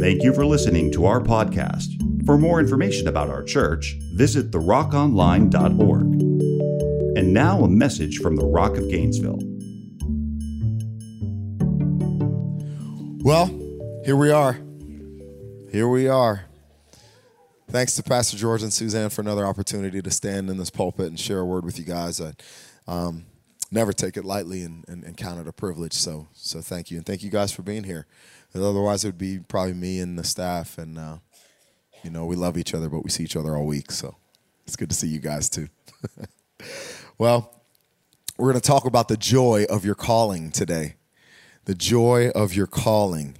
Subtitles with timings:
[0.00, 2.24] Thank you for listening to our podcast.
[2.24, 6.00] For more information about our church, visit therockonline.org.
[7.18, 9.40] And now a message from the Rock of Gainesville.
[13.22, 13.48] Well,
[14.06, 14.54] here we are.
[15.70, 16.46] Here we are.
[17.68, 21.20] Thanks to Pastor George and Suzanne for another opportunity to stand in this pulpit and
[21.20, 22.22] share a word with you guys.
[22.22, 22.32] I
[22.88, 23.26] um,
[23.70, 25.92] never take it lightly and, and, and count it a privilege.
[25.92, 26.96] So, so thank you.
[26.96, 28.06] And thank you guys for being here.
[28.54, 30.78] Otherwise, it would be probably me and the staff.
[30.78, 31.16] And, uh,
[32.02, 33.92] you know, we love each other, but we see each other all week.
[33.92, 34.16] So
[34.66, 35.68] it's good to see you guys too.
[37.18, 37.62] well,
[38.36, 40.96] we're going to talk about the joy of your calling today.
[41.66, 43.38] The joy of your calling.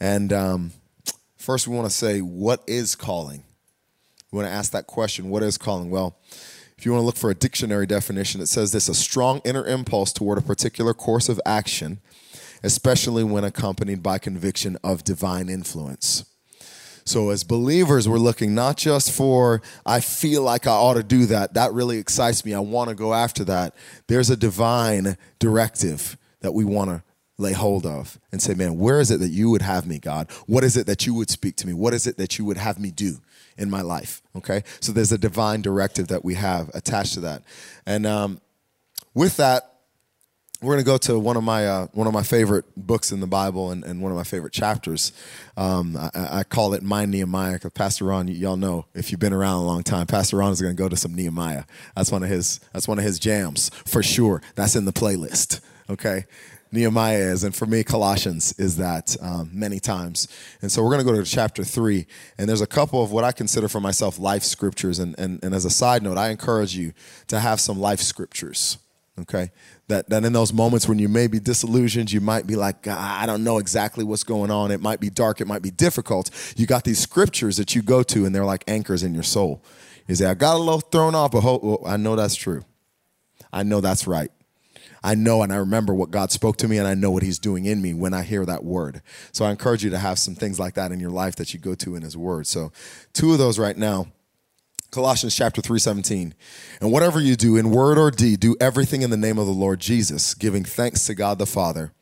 [0.00, 0.72] And um,
[1.36, 3.44] first, we want to say, what is calling?
[4.30, 5.90] We want to ask that question what is calling?
[5.90, 6.16] Well,
[6.78, 9.66] if you want to look for a dictionary definition, it says this a strong inner
[9.66, 12.00] impulse toward a particular course of action
[12.62, 16.24] especially when accompanied by conviction of divine influence.
[17.04, 21.26] So, as believers, we're looking not just for, I feel like I ought to do
[21.26, 21.54] that.
[21.54, 22.54] That really excites me.
[22.54, 23.74] I want to go after that.
[24.06, 27.02] There's a divine directive that we want to
[27.38, 30.30] lay hold of and say, man, where is it that you would have me, God?
[30.46, 31.72] What is it that you would speak to me?
[31.72, 33.16] What is it that you would have me do
[33.56, 34.22] in my life?
[34.36, 34.62] Okay.
[34.80, 37.42] So, there's a divine directive that we have attached to that.
[37.86, 38.40] And um,
[39.14, 39.79] with that,
[40.62, 43.20] we're going to go to one of my uh, one of my favorite books in
[43.20, 45.12] the Bible and, and one of my favorite chapters.
[45.56, 49.32] Um, I, I, call it my Nehemiah because Pastor Ron, y'all know if you've been
[49.32, 51.64] around a long time, Pastor Ron is going to go to some Nehemiah.
[51.96, 54.42] That's one of his that's one of his jams for sure.
[54.54, 55.60] That's in the playlist.
[55.88, 56.26] Okay,
[56.72, 60.28] Nehemiah is, and for me, Colossians is that um, many times.
[60.60, 63.24] And so we're going to go to chapter three, and there's a couple of what
[63.24, 64.98] I consider for myself life scriptures.
[64.98, 66.92] And, and, and as a side note, I encourage you
[67.28, 68.76] to have some life scriptures
[69.20, 69.50] okay
[69.90, 73.22] that, that in those moments when you may be disillusioned you might be like ah,
[73.22, 76.30] i don't know exactly what's going on it might be dark it might be difficult
[76.56, 79.62] you got these scriptures that you go to and they're like anchors in your soul
[80.06, 82.64] you say i got a little thrown off but well, i know that's true
[83.52, 84.30] i know that's right
[85.02, 87.38] I know and I remember what God spoke to me and I know what He's
[87.38, 89.00] doing in me when I hear that word.
[89.32, 91.60] So I encourage you to have some things like that in your life that you
[91.60, 92.46] go to in His word.
[92.46, 92.70] So,
[93.12, 94.08] two of those right now.
[94.90, 96.34] Colossians chapter 3 17.
[96.80, 99.52] And whatever you do in word or deed, do everything in the name of the
[99.52, 101.92] Lord Jesus, giving thanks to God the Father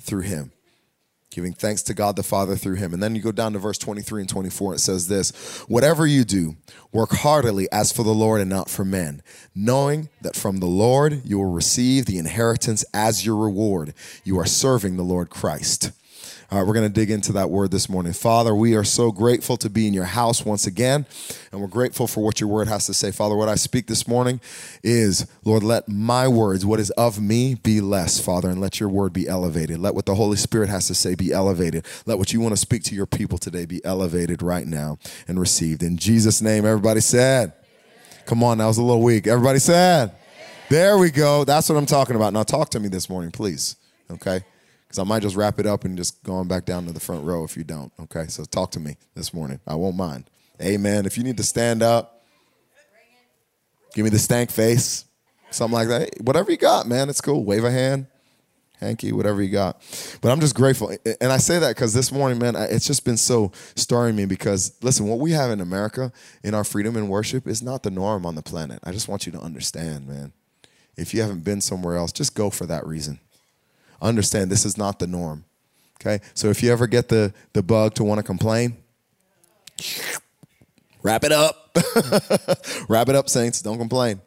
[0.00, 0.52] through him.
[1.30, 2.94] Giving thanks to God the Father through him.
[2.94, 4.74] And then you go down to verse 23 and 24.
[4.74, 5.32] It says this
[5.68, 6.56] Whatever you do,
[6.92, 9.22] work heartily as for the Lord and not for men,
[9.54, 13.92] knowing that from the Lord you will receive the inheritance as your reward.
[14.24, 15.90] You are serving the Lord Christ.
[16.48, 18.12] All right, we're going to dig into that word this morning.
[18.12, 21.04] Father, we are so grateful to be in your house once again,
[21.50, 23.10] and we're grateful for what your word has to say.
[23.10, 24.40] Father, what I speak this morning
[24.84, 28.88] is, Lord, let my words, what is of me, be less, Father, and let your
[28.88, 29.78] word be elevated.
[29.78, 31.84] Let what the Holy Spirit has to say be elevated.
[32.06, 35.40] Let what you want to speak to your people today be elevated right now and
[35.40, 35.82] received.
[35.82, 37.54] In Jesus' name, everybody said,
[38.24, 39.26] Come on, that was a little weak.
[39.26, 40.12] Everybody said,
[40.70, 41.42] There we go.
[41.42, 42.32] That's what I'm talking about.
[42.32, 43.74] Now, talk to me this morning, please.
[44.12, 44.44] Okay?
[44.86, 47.00] Because I might just wrap it up and just go on back down to the
[47.00, 47.92] front row if you don't.
[48.00, 49.60] Okay, so talk to me this morning.
[49.66, 50.30] I won't mind.
[50.62, 51.06] Amen.
[51.06, 52.24] If you need to stand up,
[53.94, 55.04] give me the stank face,
[55.50, 56.00] something like that.
[56.02, 57.44] Hey, whatever you got, man, it's cool.
[57.44, 58.06] Wave a hand,
[58.78, 59.82] hanky, whatever you got.
[60.20, 60.96] But I'm just grateful.
[61.20, 64.76] And I say that because this morning, man, it's just been so stirring me because,
[64.82, 66.12] listen, what we have in America
[66.44, 68.78] in our freedom and worship is not the norm on the planet.
[68.84, 70.32] I just want you to understand, man.
[70.96, 73.18] If you haven't been somewhere else, just go for that reason
[74.00, 75.44] understand this is not the norm.
[76.00, 76.22] Okay?
[76.34, 78.76] So if you ever get the, the bug to want to complain,
[81.02, 81.76] wrap it up.
[82.88, 83.62] wrap it up, saints.
[83.62, 84.20] Don't complain.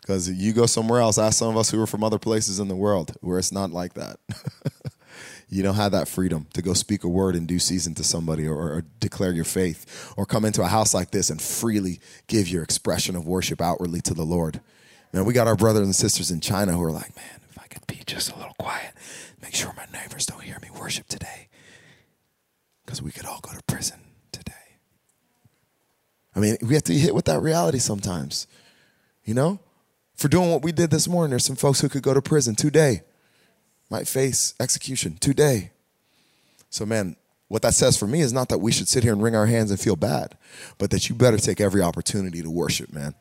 [0.00, 2.68] Because you go somewhere else, ask some of us who are from other places in
[2.68, 4.18] the world where it's not like that.
[5.48, 8.46] you don't have that freedom to go speak a word in due season to somebody
[8.46, 12.48] or, or, declare your faith or come into a house like this and freely give
[12.48, 14.60] your expression of worship outwardly to the Lord.
[15.12, 17.40] Man, we got our brothers and sisters in China who are like, man,
[18.06, 18.92] just a little quiet,
[19.42, 21.48] make sure my neighbors don't hear me worship today.
[22.84, 23.98] Because we could all go to prison
[24.32, 24.52] today.
[26.34, 28.46] I mean, we have to hit with that reality sometimes.
[29.24, 29.58] You know?
[30.14, 32.54] For doing what we did this morning, there's some folks who could go to prison
[32.54, 33.02] today,
[33.90, 35.72] might face execution today.
[36.70, 37.16] So, man,
[37.48, 39.46] what that says for me is not that we should sit here and wring our
[39.46, 40.36] hands and feel bad,
[40.78, 43.14] but that you better take every opportunity to worship, man.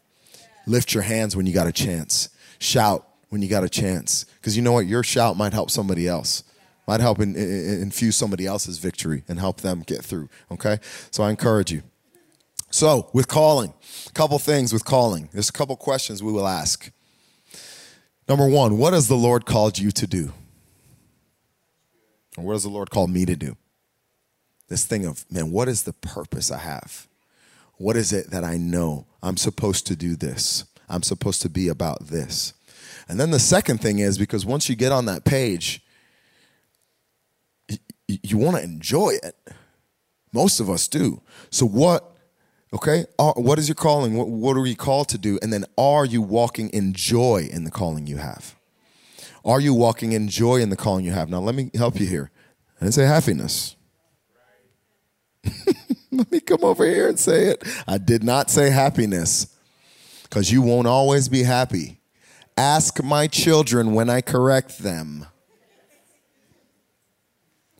[0.65, 2.29] Lift your hands when you got a chance.
[2.59, 4.25] Shout when you got a chance.
[4.39, 4.85] Because you know what?
[4.85, 6.43] Your shout might help somebody else,
[6.87, 10.29] might help in, in, infuse somebody else's victory and help them get through.
[10.51, 10.79] Okay?
[11.11, 11.83] So I encourage you.
[12.71, 13.73] So, with calling,
[14.07, 15.29] a couple things with calling.
[15.31, 16.91] There's a couple questions we will ask.
[18.27, 20.33] Number one, what has the Lord called you to do?
[22.37, 23.55] Or what has the Lord called me to do?
[24.67, 27.07] this thing of, man, what is the purpose I have?
[27.77, 30.65] What is it that I know I'm supposed to do this?
[30.89, 32.53] I'm supposed to be about this.
[33.07, 35.81] And then the second thing is because once you get on that page,
[38.07, 39.35] you, want to enjoy it.
[40.31, 41.21] Most of us do.
[41.49, 42.15] So, what,
[42.73, 44.15] okay, uh, what is your calling?
[44.15, 45.39] What, are you called to do?
[45.41, 48.55] And then, are you walking in joy in the calling you have?
[49.43, 51.29] Are you walking in joy in the calling you have?
[51.29, 52.31] Now, let me help you here.
[52.79, 53.75] I didn't say happiness.
[56.11, 57.63] let me come over here and say it.
[57.87, 59.55] I did not say happiness
[60.23, 61.99] because you won't always be happy.
[62.57, 65.25] Ask my children when I correct them.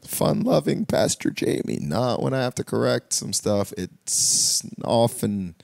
[0.04, 1.80] Fun loving Pastor Jamie.
[1.80, 3.74] Not when I have to correct some stuff.
[3.78, 5.56] It's often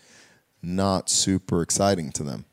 [0.62, 2.46] not super exciting to them.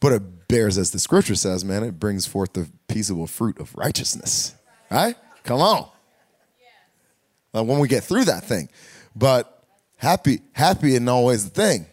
[0.00, 3.74] But it bears, as the scripture says, man, it brings forth the peaceable fruit of
[3.76, 4.54] righteousness.
[4.90, 5.14] Right?
[5.44, 5.88] Come on.
[7.54, 8.68] Uh, when we get through that thing.
[9.14, 9.64] But
[9.96, 11.86] happy, happy isn't always the thing.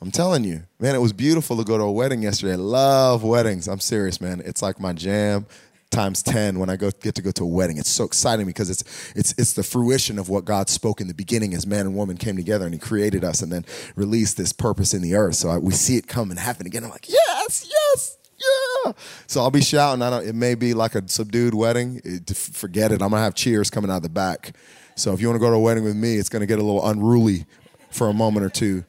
[0.00, 2.52] I'm telling you, man, it was beautiful to go to a wedding yesterday.
[2.52, 3.66] I love weddings.
[3.66, 4.40] I'm serious, man.
[4.44, 5.46] It's like my jam
[5.90, 7.78] times 10 when I go get to go to a wedding.
[7.78, 8.84] It's so exciting because it's
[9.16, 12.16] it's it's the fruition of what God spoke in the beginning as man and woman
[12.16, 13.64] came together and he created us and then
[13.96, 15.34] released this purpose in the earth.
[15.34, 16.84] So I, we see it come and happen again.
[16.84, 18.92] I'm like, "Yes, yes, yeah.
[19.26, 20.02] So I'll be shouting.
[20.02, 22.00] I don't it may be like a subdued wedding.
[22.04, 23.02] It, forget it.
[23.02, 24.54] I'm going to have cheers coming out of the back.
[24.94, 26.60] So if you want to go to a wedding with me, it's going to get
[26.60, 27.46] a little unruly
[27.90, 28.84] for a moment or two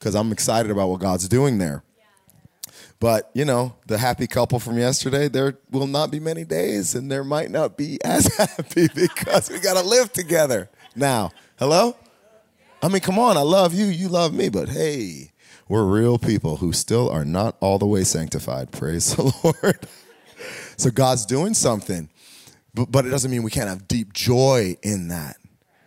[0.00, 1.84] because I'm excited about what God's doing there.
[2.98, 7.10] But, you know, the happy couple from yesterday, there will not be many days and
[7.10, 11.32] there might not be as happy because we got to live together now.
[11.58, 11.96] Hello?
[12.82, 15.32] I mean, come on, I love you, you love me, but hey,
[15.68, 18.72] we're real people who still are not all the way sanctified.
[18.72, 19.86] Praise the Lord.
[20.78, 22.08] so God's doing something,
[22.72, 25.36] but, but it doesn't mean we can't have deep joy in that,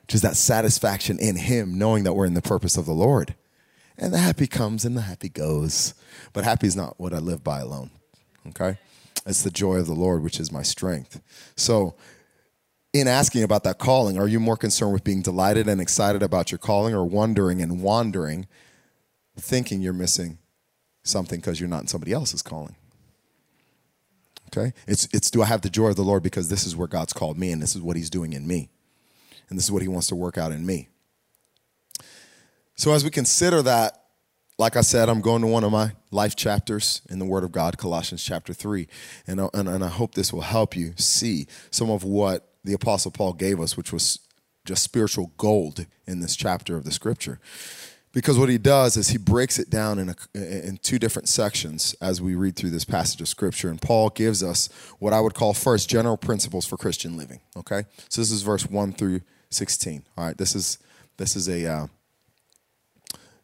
[0.08, 3.34] just that satisfaction in Him, knowing that we're in the purpose of the Lord.
[3.98, 5.94] And the happy comes and the happy goes.
[6.34, 7.92] But happy is not what I live by alone.
[8.50, 8.78] Okay?
[9.26, 11.22] It's the joy of the Lord, which is my strength.
[11.56, 11.96] So,
[12.92, 16.52] in asking about that calling, are you more concerned with being delighted and excited about
[16.52, 18.48] your calling or wondering and wandering,
[19.36, 20.38] thinking you're missing
[21.04, 22.76] something because you're not in somebody else's calling?
[24.56, 24.74] Okay?
[24.86, 27.14] It's, it's do I have the joy of the Lord because this is where God's
[27.14, 28.70] called me and this is what He's doing in me.
[29.50, 30.90] And this is what He wants to work out in me.
[32.76, 34.04] So, as we consider that,
[34.58, 37.52] like I said, I'm going to one of my life chapters in the Word of
[37.52, 38.88] God, Colossians chapter 3.
[39.28, 43.12] And, and, and I hope this will help you see some of what the Apostle
[43.12, 44.20] Paul gave us, which was
[44.66, 47.40] just spiritual gold in this chapter of the Scripture.
[48.12, 51.96] Because what he does is he breaks it down in, a, in two different sections
[52.00, 53.70] as we read through this passage of Scripture.
[53.70, 57.40] And Paul gives us what I would call first general principles for Christian living.
[57.58, 57.86] Okay?
[58.10, 60.04] So this is verse 1 through 16.
[60.16, 60.38] All right?
[60.38, 60.78] This is,
[61.18, 61.66] this is a.
[61.66, 61.88] Uh,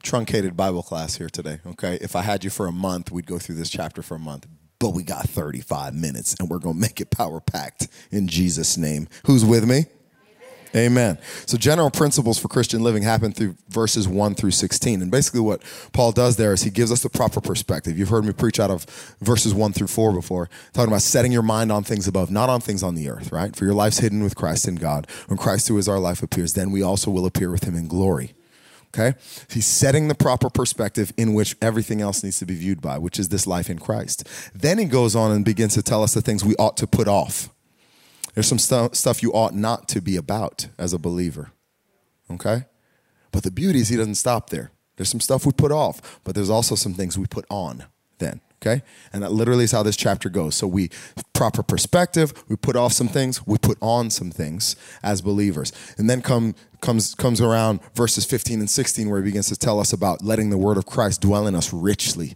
[0.03, 1.97] truncated Bible class here today, okay?
[2.01, 4.47] If I had you for a month, we'd go through this chapter for a month.
[4.79, 8.77] But we got 35 minutes and we're going to make it power packed in Jesus'
[8.77, 9.09] name.
[9.25, 9.85] Who's with me?
[10.75, 11.17] Amen.
[11.47, 15.01] So, general principles for Christian living happen through verses 1 through 16.
[15.01, 15.63] And basically, what
[15.93, 17.97] Paul does there is he gives us the proper perspective.
[17.97, 18.85] You've heard me preach out of
[19.19, 22.61] verses 1 through 4 before, talking about setting your mind on things above, not on
[22.61, 23.55] things on the earth, right?
[23.55, 25.07] For your life's hidden with Christ in God.
[25.27, 27.87] When Christ, who is our life, appears, then we also will appear with him in
[27.87, 28.33] glory.
[28.93, 29.17] Okay?
[29.49, 33.19] He's setting the proper perspective in which everything else needs to be viewed by, which
[33.19, 34.27] is this life in Christ.
[34.53, 37.07] Then he goes on and begins to tell us the things we ought to put
[37.07, 37.49] off.
[38.33, 41.51] There's some stu- stuff you ought not to be about as a believer.
[42.31, 42.65] Okay?
[43.31, 44.71] But the beauty is he doesn't stop there.
[44.95, 47.85] There's some stuff we put off, but there's also some things we put on
[48.61, 48.83] okay?
[49.13, 50.55] And that literally is how this chapter goes.
[50.55, 50.89] So we
[51.33, 55.71] proper perspective we put off some things we put on some things as believers.
[55.97, 59.79] And then come comes comes around verses 15 and 16 where he begins to tell
[59.79, 62.35] us about letting the word of christ dwell in us richly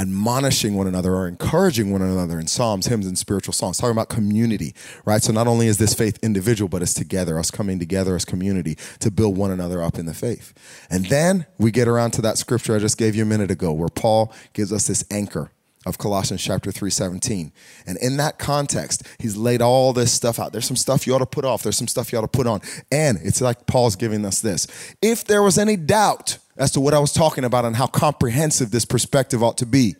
[0.00, 4.08] admonishing one another or encouraging one another in psalms hymns and spiritual songs talking about
[4.08, 8.16] community right so not only is this faith individual but it's together us coming together
[8.16, 10.54] as community to build one another up in the faith
[10.88, 13.72] and then we get around to that scripture i just gave you a minute ago
[13.72, 15.50] where paul gives us this anchor
[15.86, 17.52] of Colossians chapter 3 17.
[17.86, 20.52] And in that context, he's laid all this stuff out.
[20.52, 22.46] There's some stuff you ought to put off, there's some stuff you ought to put
[22.46, 22.60] on.
[22.92, 24.66] And it's like Paul's giving us this.
[25.00, 28.70] If there was any doubt as to what I was talking about and how comprehensive
[28.70, 29.96] this perspective ought to be,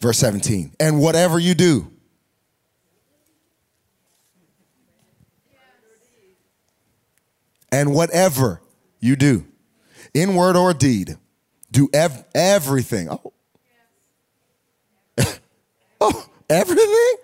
[0.00, 1.90] verse 17, and whatever you do,
[7.70, 8.60] and whatever
[9.00, 9.44] you do,
[10.14, 11.16] in word or deed,
[11.70, 13.08] do ev- everything.
[13.08, 13.32] Oh,
[16.00, 17.16] Oh, everything?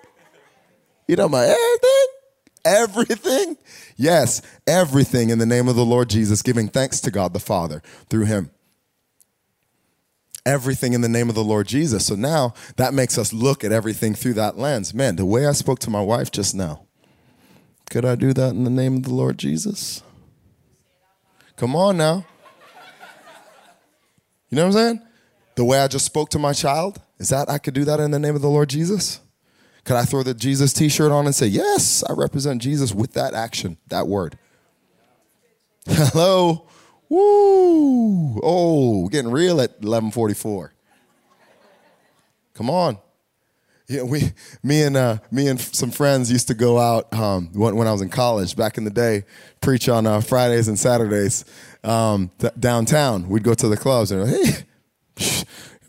[1.09, 1.98] You know my everything?
[2.69, 3.57] Everything?
[3.97, 7.83] Yes, everything in the name of the Lord Jesus, giving thanks to God the Father
[8.09, 8.51] through him.
[10.47, 12.07] Everything in the name of the Lord Jesus.
[12.07, 14.95] So now that makes us look at everything through that lens.
[14.95, 16.87] Man, the way I spoke to my wife just now,
[17.91, 20.03] could I do that in the name of the Lord Jesus?
[21.57, 22.25] Come on now.
[24.49, 25.03] You know what I'm saying?
[25.57, 28.13] The way I just spoke to my child, is that I could do that in
[28.13, 29.21] the name of the Lord Jesus?
[29.89, 33.15] Could I throw the Jesus t shirt on and say, Yes, I represent Jesus with
[33.15, 34.37] that action, that word?
[35.89, 36.67] Hello?
[37.09, 38.39] Woo!
[38.43, 40.75] Oh, getting real at 1144.
[42.53, 42.99] Come on.
[43.89, 47.75] Yeah, we, me and uh, me and some friends used to go out um, when,
[47.75, 49.25] when, I was in college back in the day,
[49.63, 51.47] preach on uh, Fridays and Saturdays
[51.83, 53.27] um, th- downtown.
[53.31, 54.67] We'd go to the clubs and hey,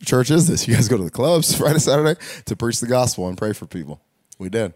[0.05, 0.67] church is this?
[0.67, 3.65] You guys go to the clubs Friday, Saturday to preach the gospel and pray for
[3.65, 4.01] people.
[4.37, 4.73] We did.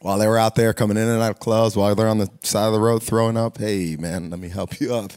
[0.00, 2.30] While they were out there coming in and out of clubs, while they're on the
[2.42, 5.12] side of the road throwing up, hey, man, let me help you up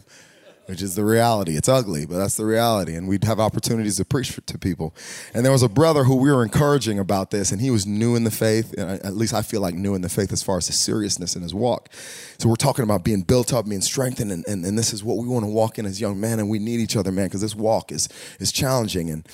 [0.72, 1.58] which is the reality.
[1.58, 2.96] It's ugly, but that's the reality.
[2.96, 4.96] And we'd have opportunities to preach to people.
[5.34, 8.16] And there was a brother who we were encouraging about this, and he was new
[8.16, 8.74] in the faith.
[8.80, 11.42] At least I feel like new in the faith as far as his seriousness in
[11.42, 11.90] his walk.
[12.38, 15.18] So we're talking about being built up, being strengthened, and, and, and this is what
[15.18, 16.40] we want to walk in as young men.
[16.40, 18.08] And we need each other, man, because this walk is
[18.40, 19.10] is challenging.
[19.10, 19.28] And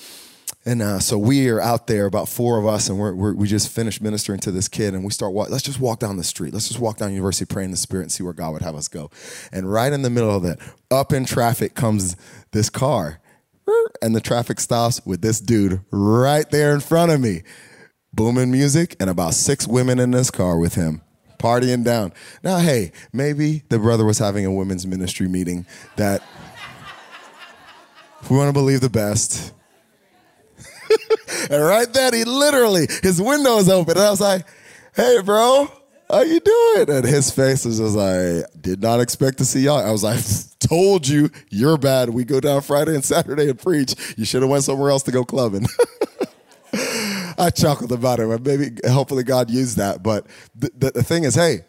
[0.68, 3.48] and uh, so we are out there, about four of us, and we're, we're, we
[3.48, 5.50] just finished ministering to this kid, and we start walk.
[5.50, 6.54] Let's just walk down the street.
[6.54, 8.76] Let's just walk down University, pray in the Spirit, and see where God would have
[8.76, 9.10] us go.
[9.54, 10.60] And right in the middle of that,
[10.92, 12.18] up in traffic comes
[12.52, 13.22] this car,
[14.02, 17.44] and the traffic stops with this dude right there in front of me,
[18.14, 21.02] booming music, and about six women in this car with him
[21.40, 22.12] partying down.
[22.44, 26.22] Now, hey, maybe the brother was having a women's ministry meeting that
[28.30, 29.54] we want to believe the best
[31.50, 33.98] and right then, he literally, his window was open.
[33.98, 34.46] And I was like,
[34.96, 35.72] hey, bro,
[36.10, 36.90] how you doing?
[36.90, 39.86] And his face was just like, did not expect to see y'all.
[39.86, 40.24] I was like,
[40.60, 42.10] told you, you're bad.
[42.10, 43.96] We go down Friday and Saturday and preach.
[44.18, 45.68] You should have went somewhere else to go clubbing.
[47.40, 48.28] I chuckled about it.
[48.28, 50.02] but Maybe, hopefully, God used that.
[50.02, 50.26] But
[50.56, 51.66] the, the, the thing is, hey,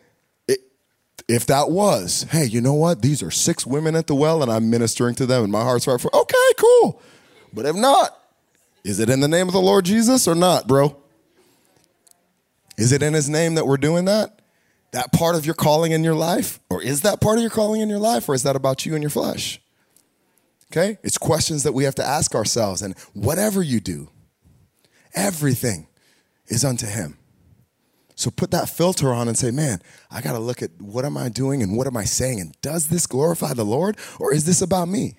[1.28, 3.02] if that was, hey, you know what?
[3.02, 5.86] These are six women at the well, and I'm ministering to them, and my heart's
[5.86, 6.14] right for.
[6.14, 7.02] Okay, cool.
[7.52, 8.17] But if not,
[8.88, 10.96] is it in the name of the Lord Jesus or not, bro?
[12.78, 14.40] Is it in his name that we're doing that?
[14.92, 16.58] That part of your calling in your life?
[16.70, 18.30] Or is that part of your calling in your life?
[18.30, 19.60] Or is that about you and your flesh?
[20.72, 20.96] Okay?
[21.02, 22.80] It's questions that we have to ask ourselves.
[22.80, 24.08] And whatever you do,
[25.14, 25.86] everything
[26.46, 27.18] is unto him.
[28.14, 31.18] So put that filter on and say, man, I got to look at what am
[31.18, 32.40] I doing and what am I saying?
[32.40, 35.16] And does this glorify the Lord or is this about me?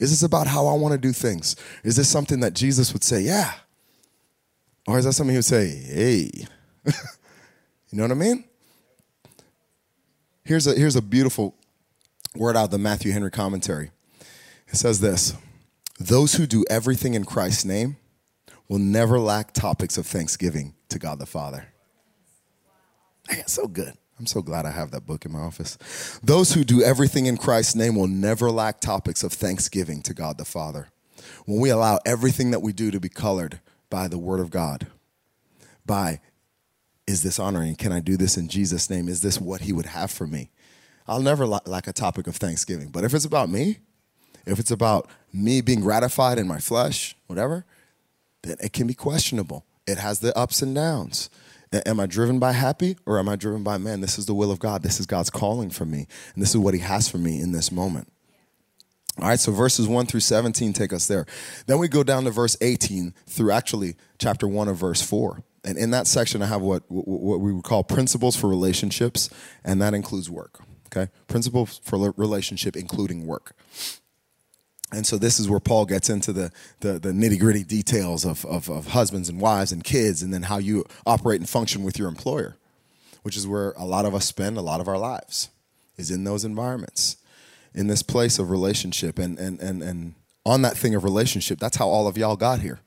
[0.00, 1.54] Is this about how I want to do things?
[1.84, 3.52] Is this something that Jesus would say, yeah?
[4.88, 6.30] Or is that something he would say, hey?
[6.86, 6.92] you
[7.92, 8.44] know what I mean?
[10.42, 11.54] Here's a, here's a beautiful
[12.34, 13.90] word out of the Matthew Henry commentary.
[14.68, 15.34] It says this
[15.98, 17.98] Those who do everything in Christ's name
[18.68, 21.66] will never lack topics of thanksgiving to God the Father.
[23.30, 23.94] Man, so good.
[24.20, 25.78] I'm so glad I have that book in my office.
[26.22, 30.36] Those who do everything in Christ's name will never lack topics of thanksgiving to God
[30.36, 30.88] the Father.
[31.46, 34.88] When we allow everything that we do to be colored by the Word of God,
[35.86, 36.20] by
[37.06, 37.76] is this honoring?
[37.76, 39.08] Can I do this in Jesus' name?
[39.08, 40.50] Is this what He would have for me?
[41.08, 42.90] I'll never lack a topic of thanksgiving.
[42.90, 43.78] But if it's about me,
[44.44, 47.64] if it's about me being gratified in my flesh, whatever,
[48.42, 49.64] then it can be questionable.
[49.86, 51.30] It has the ups and downs.
[51.72, 54.50] Am I driven by happy or am I driven by, man, this is the will
[54.50, 54.82] of God.
[54.82, 56.06] This is God's calling for me.
[56.34, 58.12] And this is what He has for me in this moment.
[59.18, 61.26] All right, so verses 1 through 17 take us there.
[61.66, 65.42] Then we go down to verse 18 through actually chapter 1 of verse 4.
[65.64, 69.28] And in that section, I have what, what we would call principles for relationships,
[69.62, 70.60] and that includes work.
[70.86, 71.10] Okay?
[71.28, 73.54] Principles for relationship, including work.
[74.92, 78.44] And so this is where Paul gets into the, the, the nitty gritty details of,
[78.44, 81.98] of, of, husbands and wives and kids, and then how you operate and function with
[81.98, 82.56] your employer,
[83.22, 85.50] which is where a lot of us spend a lot of our lives,
[85.96, 87.16] is in those environments,
[87.72, 89.18] in this place of relationship.
[89.18, 92.60] And, and, and, and on that thing of relationship, that's how all of y'all got
[92.60, 92.80] here.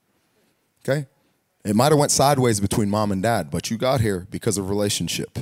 [0.84, 1.08] Okay?
[1.64, 4.70] It might have went sideways between mom and dad, but you got here because of
[4.70, 5.40] relationship.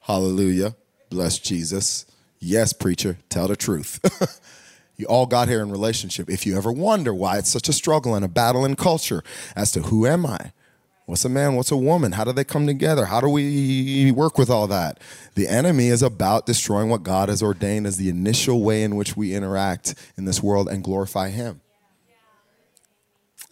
[0.00, 0.74] Hallelujah.
[1.10, 2.06] Bless Jesus.
[2.38, 4.00] Yes, preacher, tell the truth.
[4.96, 6.30] You all got here in relationship.
[6.30, 9.22] If you ever wonder why it's such a struggle and a battle in culture
[9.56, 10.52] as to who am I?
[11.06, 11.54] What's a man?
[11.54, 12.12] What's a woman?
[12.12, 13.06] How do they come together?
[13.06, 14.98] How do we work with all that?
[15.34, 19.16] The enemy is about destroying what God has ordained as the initial way in which
[19.16, 21.60] we interact in this world and glorify Him.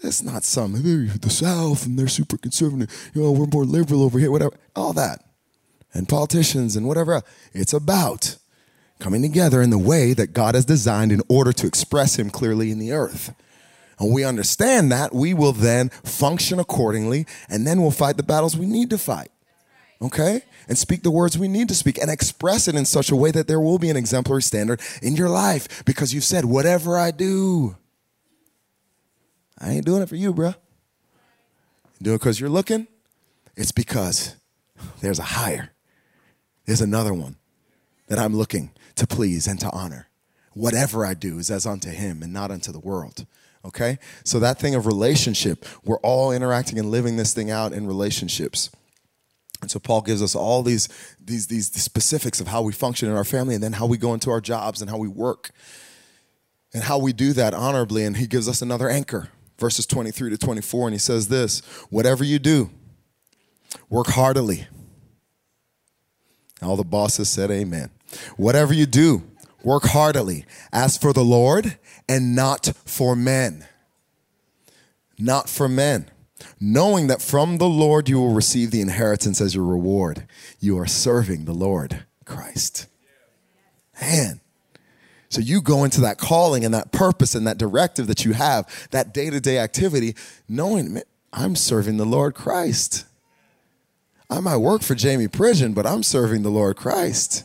[0.03, 3.11] It's not some, the South and they're super conservative.
[3.15, 4.57] You know, we're more liberal over here, whatever.
[4.75, 5.23] All that.
[5.95, 7.23] and politicians and whatever.
[7.53, 8.37] It's about
[9.03, 12.71] coming together in the way that God has designed in order to express Him clearly
[12.71, 13.35] in the earth.
[13.99, 18.57] And we understand that, we will then function accordingly, and then we'll fight the battles
[18.57, 19.31] we need to fight.
[20.01, 20.43] Okay?
[20.69, 23.33] And speak the words we need to speak and express it in such a way
[23.33, 27.11] that there will be an exemplary standard in your life because you've said, whatever I
[27.11, 27.77] do,
[29.59, 30.33] I ain't doing it for you.
[30.33, 30.55] You
[32.01, 32.87] do it because you're looking?
[33.57, 34.37] It's because
[35.01, 35.71] there's a higher.
[36.67, 37.37] There's another one
[38.07, 40.09] that I'm looking to please and to honor.
[40.55, 43.27] Whatever I do is as unto him and not unto the world.
[43.65, 43.99] Okay?
[44.25, 48.71] So that thing of relationship, we're all interacting and living this thing out in relationships.
[49.61, 50.89] And so Paul gives us all these,
[51.25, 54.13] these, these specifics of how we function in our family and then how we go
[54.13, 55.51] into our jobs and how we work
[56.75, 58.05] and how we do that honorably.
[58.05, 60.89] And he gives us another anchor, verses 23 to 24.
[60.89, 62.71] And he says this Whatever you do,
[63.89, 64.67] work heartily.
[66.61, 67.91] All the bosses said amen.
[68.37, 69.23] Whatever you do,
[69.63, 71.79] work heartily, as for the Lord
[72.09, 73.67] and not for men.
[75.19, 76.11] Not for men.
[76.61, 80.27] Knowing that from the Lord you will receive the inheritance as your reward.
[80.61, 82.87] You are serving the Lord Christ.
[84.01, 84.41] Man.
[85.29, 88.89] So you go into that calling and that purpose and that directive that you have,
[88.91, 90.15] that day to day activity,
[90.49, 91.01] knowing
[91.33, 93.07] I'm serving the Lord Christ.
[94.29, 97.45] I might work for Jamie Pridgeon, but I'm serving the Lord Christ.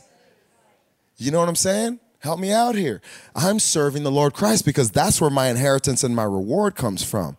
[1.18, 2.00] You know what I'm saying?
[2.20, 3.00] Help me out here.
[3.34, 7.36] I'm serving the Lord Christ because that's where my inheritance and my reward comes from.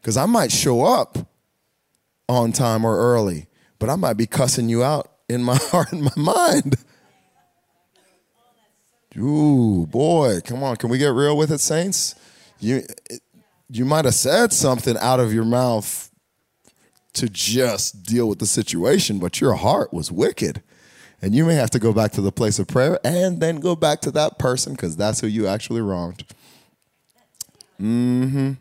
[0.00, 1.16] Because I might show up
[2.28, 3.46] on time or early,
[3.78, 6.76] but I might be cussing you out in my heart and my mind.
[9.16, 10.76] Ooh, boy, come on.
[10.76, 12.16] Can we get real with it, saints?
[12.58, 12.82] You,
[13.68, 16.10] you might have said something out of your mouth
[17.14, 20.62] to just deal with the situation, but your heart was wicked.
[21.24, 23.74] And you may have to go back to the place of prayer and then go
[23.74, 26.22] back to that person because that's who you actually wronged.
[27.80, 28.52] Mm-hmm.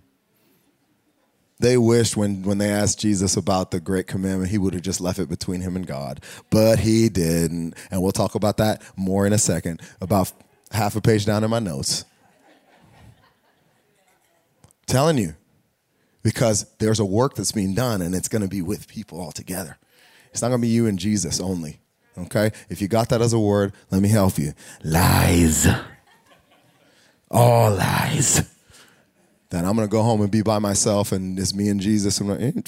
[1.59, 5.01] They wished when, when they asked Jesus about the great commandment, he would have just
[5.01, 6.23] left it between him and God.
[6.49, 7.73] But he didn't.
[7.91, 10.31] And we'll talk about that more in a second, about
[10.71, 12.05] half a page down in my notes.
[14.87, 15.35] telling you,
[16.21, 19.33] because there's a work that's being done and it's going to be with people all
[19.33, 19.77] together.
[20.31, 21.81] It's not going to be you and Jesus only.
[22.17, 22.51] Okay?
[22.69, 24.53] If you got that as a word, let me help you.
[24.83, 25.67] Lies.
[27.31, 28.49] All lies.
[29.49, 32.19] Then I'm going to go home and be by myself and it's me and Jesus.
[32.19, 32.61] Like, eh,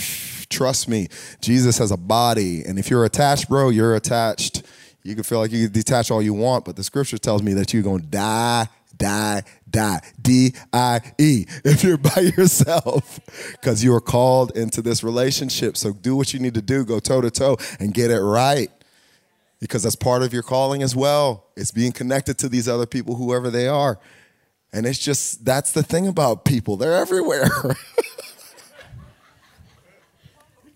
[0.49, 1.07] trust me,
[1.41, 2.63] Jesus has a body.
[2.63, 4.63] And if you're attached, bro, you're attached.
[5.03, 7.53] You can feel like you can detach all you want, but the scripture tells me
[7.53, 10.01] that you're going to die die, die.
[10.21, 11.45] D I E.
[11.63, 13.19] If you're by yourself,
[13.51, 15.77] because you are called into this relationship.
[15.77, 18.71] So do what you need to do, go toe to toe and get it right.
[19.65, 21.47] Because that's part of your calling as well.
[21.57, 23.99] It's being connected to these other people, whoever they are.
[24.71, 27.49] And it's just, that's the thing about people, they're everywhere.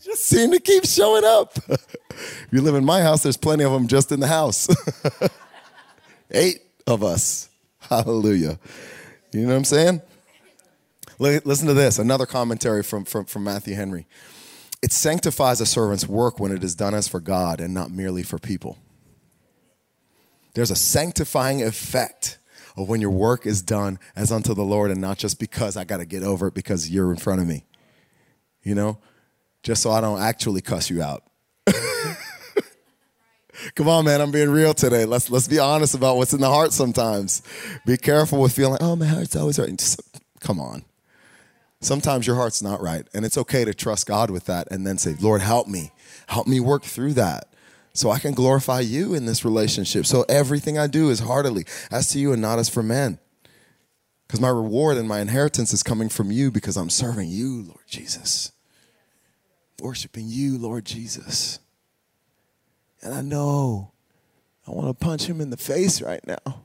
[0.03, 1.59] just seem to keep showing up.
[1.69, 4.67] if you live in my house, there's plenty of them just in the house.
[6.31, 7.47] Eight of us.
[7.81, 8.57] Hallelujah.
[9.31, 10.01] You know what I'm saying?
[11.19, 14.07] Listen to this another commentary from, from, from Matthew Henry.
[14.81, 18.23] It sanctifies a servant's work when it is done as for God and not merely
[18.23, 18.77] for people.
[20.53, 22.37] There's a sanctifying effect
[22.77, 25.83] of when your work is done as unto the Lord and not just because I
[25.83, 27.65] got to get over it because you're in front of me.
[28.63, 28.99] You know,
[29.63, 31.23] just so I don't actually cuss you out.
[33.75, 35.05] Come on, man, I'm being real today.
[35.05, 37.41] Let's let's be honest about what's in the heart sometimes.
[37.85, 39.77] Be careful with feeling, oh, my heart's always hurting.
[39.77, 40.01] Just,
[40.39, 40.83] come on.
[41.81, 44.97] Sometimes your heart's not right, and it's okay to trust God with that and then
[44.97, 45.91] say, Lord, help me.
[46.27, 47.47] Help me work through that
[47.93, 50.05] so I can glorify you in this relationship.
[50.05, 53.19] So everything I do is heartily as to you and not as for men.
[54.27, 57.87] Because my reward and my inheritance is coming from you because I'm serving you, Lord
[57.87, 58.51] Jesus.
[59.81, 61.59] Worshiping you, Lord Jesus.
[63.01, 63.91] And I know
[64.67, 66.61] I want to punch him in the face right now.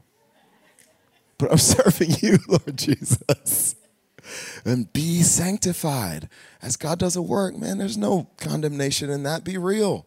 [1.39, 3.77] But I'm serving you, Lord Jesus.
[4.65, 6.29] And be sanctified.
[6.63, 9.45] As God does a work, man, there's no condemnation in that.
[9.45, 10.07] Be real.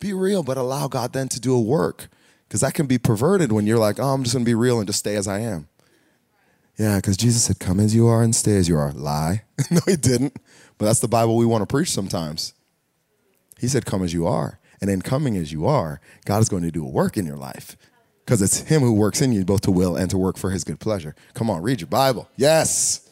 [0.00, 2.08] Be real, but allow God then to do a work.
[2.46, 4.78] Because that can be perverted when you're like, oh, I'm just going to be real
[4.78, 5.68] and just stay as I am.
[6.78, 8.92] Yeah, because Jesus said, come as you are and stay as you are.
[8.92, 9.42] Lie.
[9.70, 10.36] no, he didn't.
[10.78, 12.52] But that's the Bible we want to preach sometimes.
[13.58, 14.60] He said, come as you are.
[14.80, 17.38] And in coming as you are, God is going to do a work in your
[17.38, 17.76] life
[18.26, 20.64] because it's Him who works in you both to will and to work for His
[20.64, 21.14] good pleasure.
[21.32, 22.28] Come on, read your Bible.
[22.36, 23.05] Yes.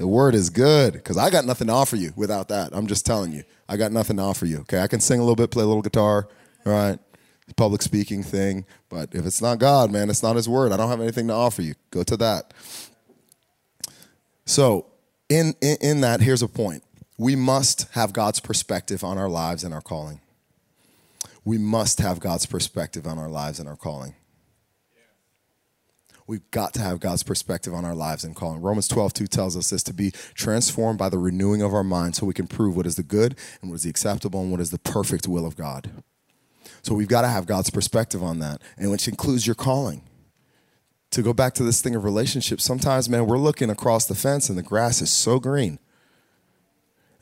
[0.00, 2.70] The word is good because I got nothing to offer you without that.
[2.72, 3.44] I'm just telling you.
[3.68, 4.60] I got nothing to offer you.
[4.60, 4.80] Okay.
[4.80, 6.26] I can sing a little bit, play a little guitar.
[6.64, 6.98] All right.
[7.54, 8.64] Public speaking thing.
[8.88, 10.72] But if it's not God, man, it's not his word.
[10.72, 11.74] I don't have anything to offer you.
[11.90, 12.54] Go to that.
[14.46, 14.86] So,
[15.28, 16.82] in, in, in that, here's a point
[17.18, 20.22] we must have God's perspective on our lives and our calling.
[21.44, 24.14] We must have God's perspective on our lives and our calling.
[26.26, 28.60] We've got to have God's perspective on our lives and calling.
[28.60, 32.16] Romans 12, 2 tells us this to be transformed by the renewing of our mind
[32.16, 34.60] so we can prove what is the good and what is the acceptable and what
[34.60, 35.90] is the perfect will of God.
[36.82, 40.02] So we've got to have God's perspective on that, and which includes your calling.
[41.10, 44.48] To go back to this thing of relationships, sometimes, man, we're looking across the fence
[44.48, 45.80] and the grass is so green.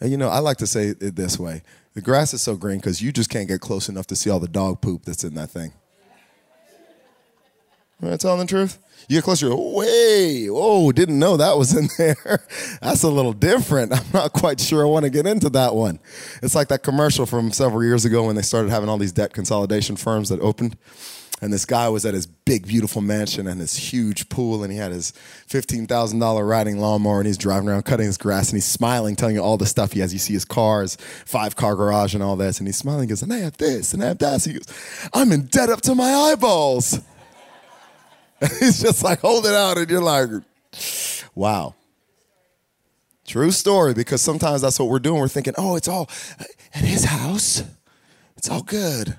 [0.01, 1.63] And you know, I like to say it this way
[1.95, 4.39] the grass is so green because you just can't get close enough to see all
[4.39, 5.73] the dog poop that's in that thing.
[8.03, 8.79] Am I telling the truth?
[9.09, 12.47] You get closer, way, oh, didn't know that was in there.
[12.81, 13.93] That's a little different.
[13.93, 15.99] I'm not quite sure I want to get into that one.
[16.43, 19.33] It's like that commercial from several years ago when they started having all these debt
[19.33, 20.77] consolidation firms that opened.
[21.41, 24.79] And this guy was at his big, beautiful mansion and his huge pool, and he
[24.79, 25.13] had his
[25.49, 29.43] $15,000 riding lawnmower, and he's driving around cutting his grass, and he's smiling, telling you
[29.43, 30.13] all the stuff he has.
[30.13, 33.03] You see his cars, five car garage, and all this, and he's smiling.
[33.03, 34.41] He goes, and I have this, and I have that.
[34.41, 37.01] So he goes, I'm in debt up to my eyeballs.
[38.61, 40.29] he's just like hold it out, and you're like,
[41.35, 41.75] wow.
[43.27, 45.21] True story, because sometimes that's what we're doing.
[45.21, 46.09] We're thinking, oh, it's all
[46.75, 47.63] at his house.
[48.37, 49.19] It's all good.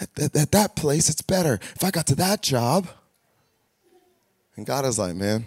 [0.00, 1.54] At, at, at that place, it's better.
[1.54, 2.86] If I got to that job.
[4.56, 5.46] And God is like, man,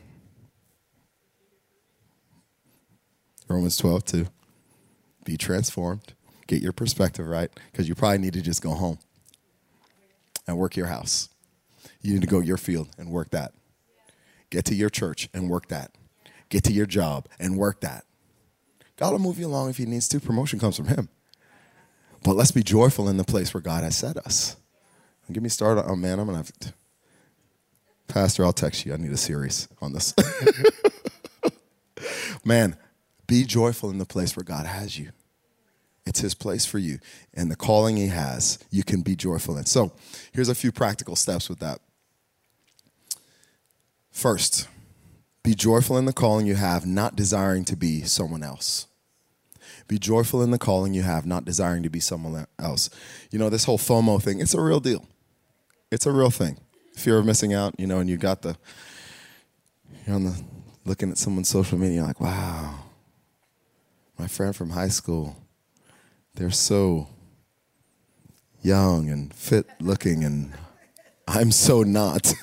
[3.47, 4.28] Romans 12, 2.
[5.25, 6.13] Be transformed.
[6.47, 8.99] Get your perspective right, because you probably need to just go home
[10.47, 11.30] and work your house.
[12.02, 13.54] You need to go your field and work that.
[14.49, 15.91] Get to your church and work that.
[16.49, 18.06] Get to your job and work that.
[18.97, 20.19] God will move you along if He needs to.
[20.19, 21.10] Promotion comes from Him.
[22.23, 24.58] But let's be joyful in the place where God has set us.
[25.25, 25.86] Don't get me started.
[25.88, 26.73] Oh, man, I'm going to have to.
[28.08, 28.93] Pastor, I'll text you.
[28.93, 30.13] I need a series on this.
[32.43, 32.75] man,
[33.28, 35.12] be joyful in the place where God has you.
[36.10, 36.98] It's His place for you.
[37.36, 39.65] And the calling He has, you can be joyful in.
[39.65, 39.91] So
[40.34, 41.80] here's a few practical steps with that.
[44.12, 44.67] First,
[45.43, 48.88] be joyful in the calling you have, not desiring to be someone else.
[49.88, 52.89] Be joyful in the calling you have, not desiring to be someone else.
[53.30, 55.08] You know, this whole FOMO thing, it's a real deal.
[55.91, 56.58] It's a real thing.
[56.95, 58.58] Fear of missing out, you know, and you got the,
[60.08, 60.43] you're on the,
[60.86, 62.80] looking at someone's social media, like, wow,
[64.17, 65.38] my friend from high school,
[66.39, 67.10] they're so
[68.62, 70.54] young and fit looking, and
[71.28, 72.34] I'm so not.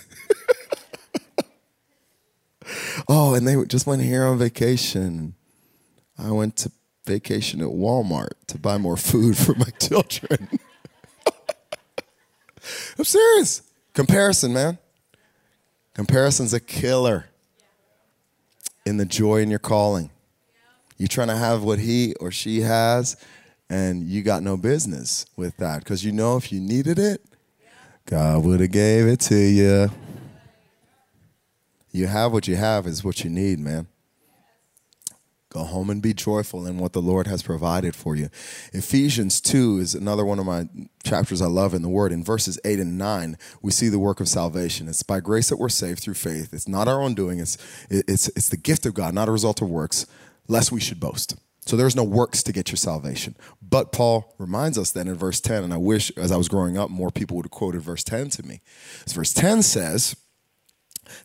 [3.08, 5.34] oh, and they just went here on vacation.
[6.18, 6.70] I went to
[7.06, 10.50] vacation at Walmart to buy more food for my children.
[12.98, 13.62] I'm serious.
[13.94, 14.76] Comparison, man.
[15.94, 17.30] Comparison's a killer
[18.84, 20.10] in the joy in your calling.
[20.98, 23.16] You're trying to have what he or she has,
[23.68, 27.24] and you got no business with that because you know if you needed it,
[28.06, 29.90] God would have gave it to you.
[31.90, 33.88] You have what you have is what you need, man.
[35.48, 38.28] Go home and be joyful in what the Lord has provided for you.
[38.74, 40.68] Ephesians 2 is another one of my
[41.02, 42.12] chapters I love in the Word.
[42.12, 44.86] In verses 8 and 9, we see the work of salvation.
[44.86, 46.52] It's by grace that we're saved through faith.
[46.52, 47.56] It's not our own doing, it's,
[47.88, 50.06] it's, it's the gift of God, not a result of works,
[50.46, 51.36] lest we should boast.
[51.66, 53.36] So there's no works to get your salvation.
[53.60, 56.78] But Paul reminds us then in verse 10, and I wish as I was growing
[56.78, 58.60] up, more people would have quoted verse 10 to me.
[59.08, 60.16] verse 10 says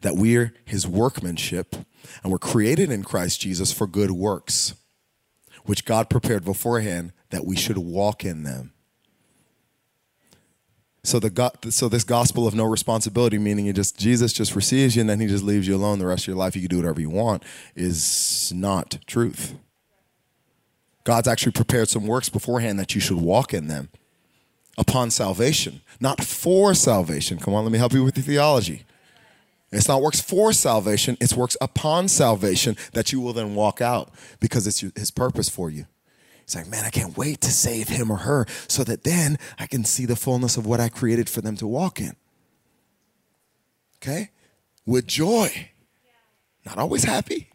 [0.01, 1.75] that we're his workmanship
[2.23, 4.73] and we're created in Christ Jesus for good works,
[5.65, 8.73] which God prepared beforehand that we should walk in them.
[11.03, 15.01] So the so this gospel of no responsibility, meaning you just Jesus just receives you
[15.01, 16.55] and then he just leaves you alone the rest of your life.
[16.55, 17.43] You can do whatever you want,
[17.75, 19.55] is not truth.
[21.03, 23.89] God's actually prepared some works beforehand that you should walk in them
[24.77, 27.39] upon salvation, not for salvation.
[27.39, 28.83] Come on, let me help you with the theology.
[29.71, 34.13] It's not works for salvation, it's works upon salvation that you will then walk out
[34.39, 35.85] because it's his purpose for you.
[36.45, 39.67] He's like, man, I can't wait to save him or her so that then I
[39.67, 42.15] can see the fullness of what I created for them to walk in.
[43.97, 44.31] Okay?
[44.85, 45.69] With joy.
[46.65, 47.49] Not always happy,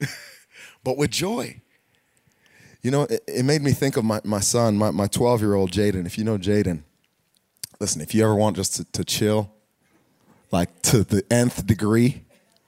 [0.84, 1.62] but with joy.
[2.82, 5.70] You know, it, it, made me think of my, my son, my 12 year old
[5.70, 6.06] Jaden.
[6.06, 6.82] If you know Jaden,
[7.78, 9.52] listen, if you ever want just to, to chill,
[10.50, 12.22] like to the nth degree,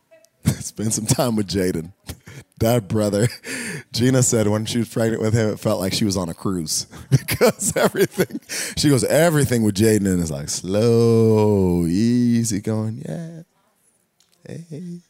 [0.45, 1.93] spend some time with Jaden.
[2.59, 3.29] that brother,
[3.93, 6.35] Gina said when she was pregnant with him, it felt like she was on a
[6.35, 8.41] cruise because everything,
[8.77, 13.03] she goes, everything with Jaden is like slow, easy going.
[13.09, 13.43] Yeah.
[14.47, 15.01] Hey,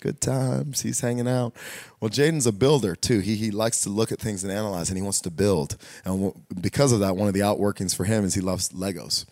[0.00, 0.82] good times.
[0.82, 1.54] He's hanging out.
[2.00, 3.20] Well, Jaden's a builder too.
[3.20, 5.76] He, he likes to look at things and analyze and he wants to build.
[6.04, 9.26] And because of that, one of the outworkings for him is he loves Legos.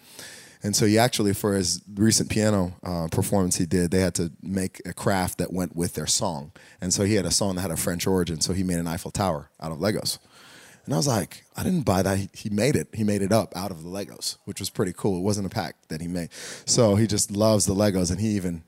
[0.62, 4.33] And so he actually, for his recent piano uh, performance he did, they had to
[4.42, 6.50] make a craft that went with their song.
[6.81, 8.40] And so he had a song that had a French origin.
[8.40, 10.18] So he made an Eiffel Tower out of Legos.
[10.85, 12.16] And I was like, I didn't buy that.
[12.16, 12.88] He, he made it.
[12.94, 15.18] He made it up out of the Legos, which was pretty cool.
[15.18, 16.31] It wasn't a pack that he made.
[16.64, 18.11] So he just loves the Legos.
[18.11, 18.62] And he even,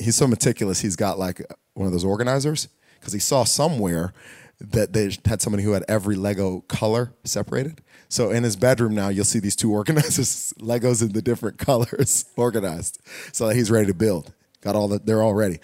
[0.00, 1.40] he's so meticulous, he's got like
[1.74, 4.12] one of those organizers because he saw somewhere
[4.60, 7.82] that they had somebody who had every Lego color separated.
[8.08, 12.24] So in his bedroom now, you'll see these two organizers, Legos in the different colors,
[12.36, 13.00] organized.
[13.32, 14.32] So that he's ready to build.
[14.62, 15.58] Got all that, they're all ready.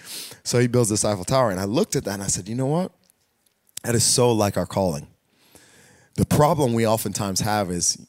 [0.45, 1.51] So he builds this Eiffel Tower.
[1.51, 2.93] And I looked at that and I said, you know what?
[3.83, 5.09] That is so like our calling.
[6.15, 8.07] The problem we oftentimes have is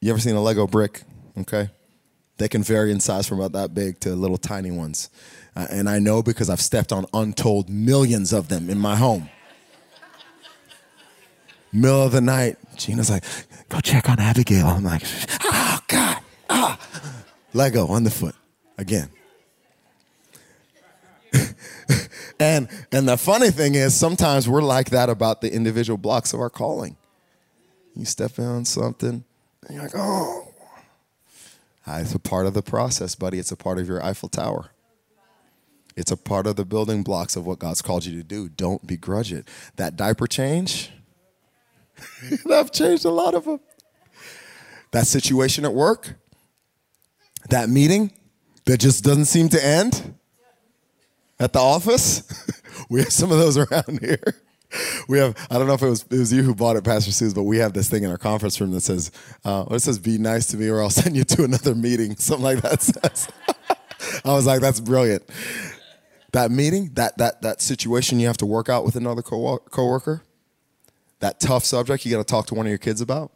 [0.00, 1.02] you ever seen a Lego brick?
[1.38, 1.70] Okay.
[2.36, 5.08] They can vary in size from about that big to little tiny ones.
[5.54, 9.28] Uh, and I know because I've stepped on untold millions of them in my home
[11.74, 12.56] middle of the night.
[12.76, 13.24] Gina's like,
[13.68, 14.66] go check on Abigail.
[14.66, 15.02] I'm like,
[15.42, 16.18] oh, God.
[16.48, 16.78] Ah.
[17.52, 18.34] Lego on the foot
[18.78, 19.10] again.
[22.40, 26.40] and and the funny thing is sometimes we're like that about the individual blocks of
[26.40, 26.96] our calling.
[27.96, 29.24] You step on something
[29.66, 30.53] and you're like, oh.
[31.86, 33.38] Ah, it's a part of the process, buddy.
[33.38, 34.70] It's a part of your Eiffel Tower.
[35.96, 38.48] It's a part of the building blocks of what God's called you to do.
[38.48, 39.48] Don't begrudge it.
[39.76, 40.90] That diaper change,
[42.50, 43.60] I've changed a lot of them.
[44.90, 46.14] That situation at work,
[47.50, 48.12] that meeting
[48.64, 50.14] that just doesn't seem to end
[51.38, 52.22] at the office.
[52.90, 54.34] we have some of those around here.
[55.08, 57.12] We have, I don't know if it was, it was you who bought it, Pastor
[57.12, 59.10] Suze, but we have this thing in our conference room that says,
[59.44, 62.16] uh, it says, be nice to me or I'll send you to another meeting.
[62.18, 63.28] Something like that says.
[64.24, 65.22] I was like, that's brilliant.
[66.32, 70.22] That meeting, that, that, that situation you have to work out with another co- coworker,
[71.20, 73.32] that tough subject you got to talk to one of your kids about.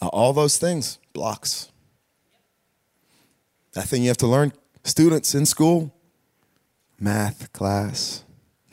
[0.00, 1.70] All those things, blocks.
[3.72, 4.52] That thing you have to learn,
[4.84, 5.94] students in school,
[7.00, 8.24] math class,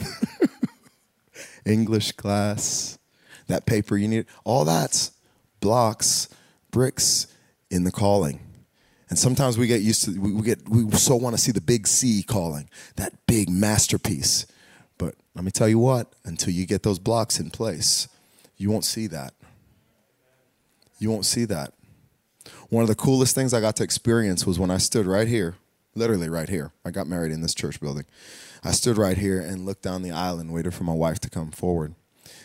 [1.65, 2.97] English class,
[3.47, 5.11] that paper you need, all that's
[5.59, 6.29] blocks,
[6.71, 7.27] bricks
[7.69, 8.39] in the calling.
[9.09, 11.87] And sometimes we get used to, we get, we so want to see the big
[11.87, 14.45] C calling, that big masterpiece.
[14.97, 18.07] But let me tell you what, until you get those blocks in place,
[18.57, 19.33] you won't see that.
[20.99, 21.73] You won't see that.
[22.69, 25.55] One of the coolest things I got to experience was when I stood right here,
[25.95, 26.71] literally right here.
[26.83, 28.05] I got married in this church building.
[28.63, 31.29] I stood right here and looked down the aisle and waited for my wife to
[31.29, 31.95] come forward.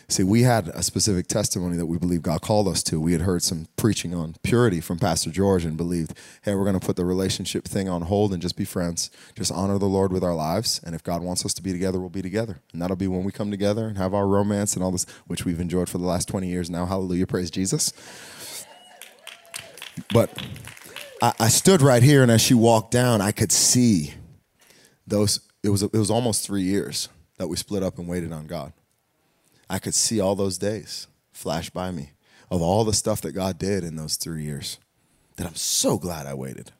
[0.09, 2.99] See, we had a specific testimony that we believe God called us to.
[2.99, 6.79] We had heard some preaching on purity from Pastor George and believed, hey, we're going
[6.79, 9.11] to put the relationship thing on hold and just be friends.
[9.35, 10.81] Just honor the Lord with our lives.
[10.83, 12.59] And if God wants us to be together, we'll be together.
[12.73, 15.45] And that'll be when we come together and have our romance and all this, which
[15.45, 16.87] we've enjoyed for the last 20 years now.
[16.87, 17.27] Hallelujah.
[17.27, 17.93] Praise Jesus.
[20.11, 20.31] But
[21.21, 24.15] I, I stood right here, and as she walked down, I could see
[25.05, 25.39] those.
[25.63, 28.73] It was, it was almost three years that we split up and waited on God.
[29.69, 32.11] I could see all those days flash by me
[32.49, 34.79] of all the stuff that God did in those three years.
[35.35, 36.71] That I'm so glad I waited.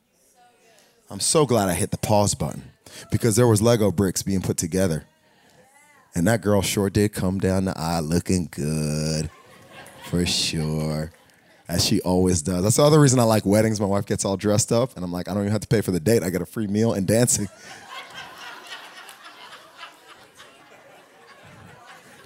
[1.10, 2.72] I'm so glad I hit the pause button
[3.12, 5.06] because there was Lego bricks being put together.
[6.16, 9.30] And that girl sure did come down the aisle looking good
[10.10, 11.12] for sure.
[11.68, 12.64] As she always does.
[12.64, 13.80] That's the other reason I like weddings.
[13.80, 15.82] My wife gets all dressed up, and I'm like, I don't even have to pay
[15.82, 16.24] for the date.
[16.24, 17.48] I get a free meal and dancing.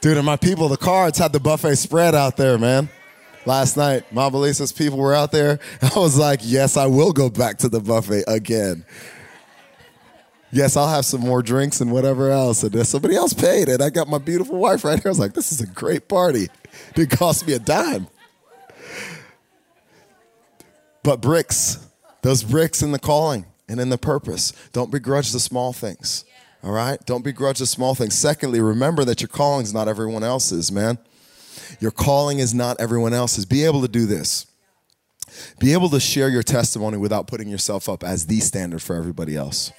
[0.04, 2.90] Dude, and my people, the cards had the buffet spread out there, man.
[3.46, 5.60] Last night, Mama Lisa's people were out there.
[5.82, 8.84] I was like, yes, I will go back to the buffet again.
[10.52, 12.64] Yes, I'll have some more drinks and whatever else.
[12.64, 15.08] And somebody else paid, and I got my beautiful wife right here.
[15.08, 16.50] I was like, this is a great party.
[16.90, 18.08] It didn't cost me a dime.
[21.02, 21.88] But bricks,
[22.24, 24.52] those bricks in the calling and in the purpose.
[24.74, 26.26] Don't begrudge the small things.
[26.64, 26.98] All right?
[27.06, 28.18] Don't begrudge the small things.
[28.18, 30.98] Secondly, remember that your calling is not everyone else's, man.
[31.80, 33.46] Your calling is not everyone else's.
[33.46, 34.48] Be able to do this.
[35.60, 39.36] Be able to share your testimony without putting yourself up as the standard for everybody
[39.36, 39.72] else.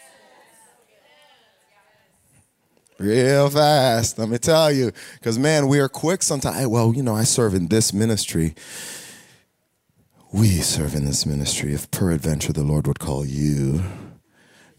[2.99, 4.93] Real fast, let me tell you.
[5.15, 6.67] Because, man, we are quick sometimes.
[6.69, 8.55] Well, you know, I serve in this ministry.
[10.33, 11.73] We serve in this ministry.
[11.73, 13.83] If peradventure the Lord would call you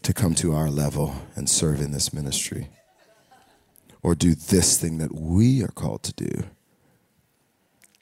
[0.06, 2.68] to come to our level and serve in this ministry
[4.04, 6.44] or do this thing that we are called to do.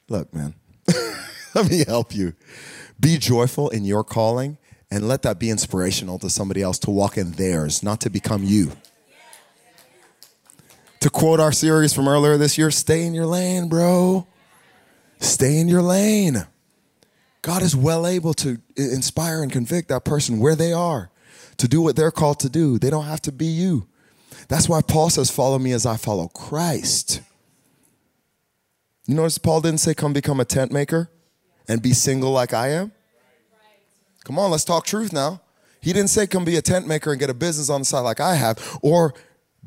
[0.07, 0.53] Look, man,
[1.55, 2.35] let me help you.
[2.99, 4.59] Be joyful in your calling
[4.91, 8.43] and let that be inspirational to somebody else to walk in theirs, not to become
[8.43, 8.73] you.
[10.99, 14.27] To quote our series from earlier this year, stay in your lane, bro.
[15.17, 16.45] Stay in your lane.
[17.41, 21.09] God is well able to inspire and convict that person where they are
[21.57, 22.77] to do what they're called to do.
[22.77, 23.87] They don't have to be you.
[24.47, 27.21] That's why Paul says, Follow me as I follow Christ.
[29.05, 31.09] You notice Paul didn't say, Come become a tent maker
[31.67, 32.91] and be single like I am?
[34.23, 35.41] Come on, let's talk truth now.
[35.81, 38.01] He didn't say, Come be a tent maker and get a business on the side
[38.01, 39.13] like I have, or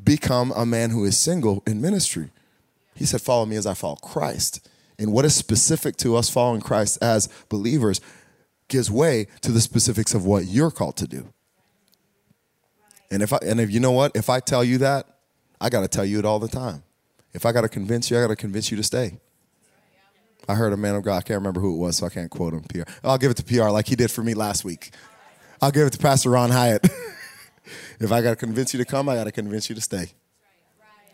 [0.01, 2.29] become a man who is single in ministry.
[2.95, 4.67] He said, Follow me as I follow Christ
[4.99, 8.01] and what is specific to us following Christ as believers
[8.67, 11.33] gives way to the specifics of what you're called to do.
[13.11, 15.05] And if I and if you know what, if I tell you that,
[15.59, 16.83] I got to tell you it all the time.
[17.33, 19.19] If I got to convince you, I got to convince you to stay.
[20.47, 22.31] I heard a man of God, I can't remember who it was, so I can't
[22.31, 22.63] quote him.
[22.63, 22.89] PR.
[23.03, 24.91] I'll give it to PR like he did for me last week.
[25.61, 26.85] I'll give it to Pastor Ron Hyatt.
[27.99, 30.13] if I got to convince you to come, I got to convince you to stay.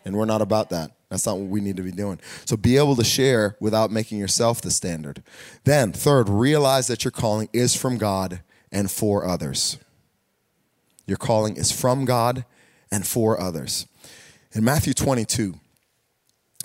[0.05, 0.91] And we're not about that.
[1.09, 2.19] That's not what we need to be doing.
[2.45, 5.23] So be able to share without making yourself the standard.
[5.63, 9.79] Then, third, realize that your calling is from God and for others.
[11.07, 12.45] Your calling is from God
[12.91, 13.87] and for others.
[14.53, 15.55] In Matthew 22,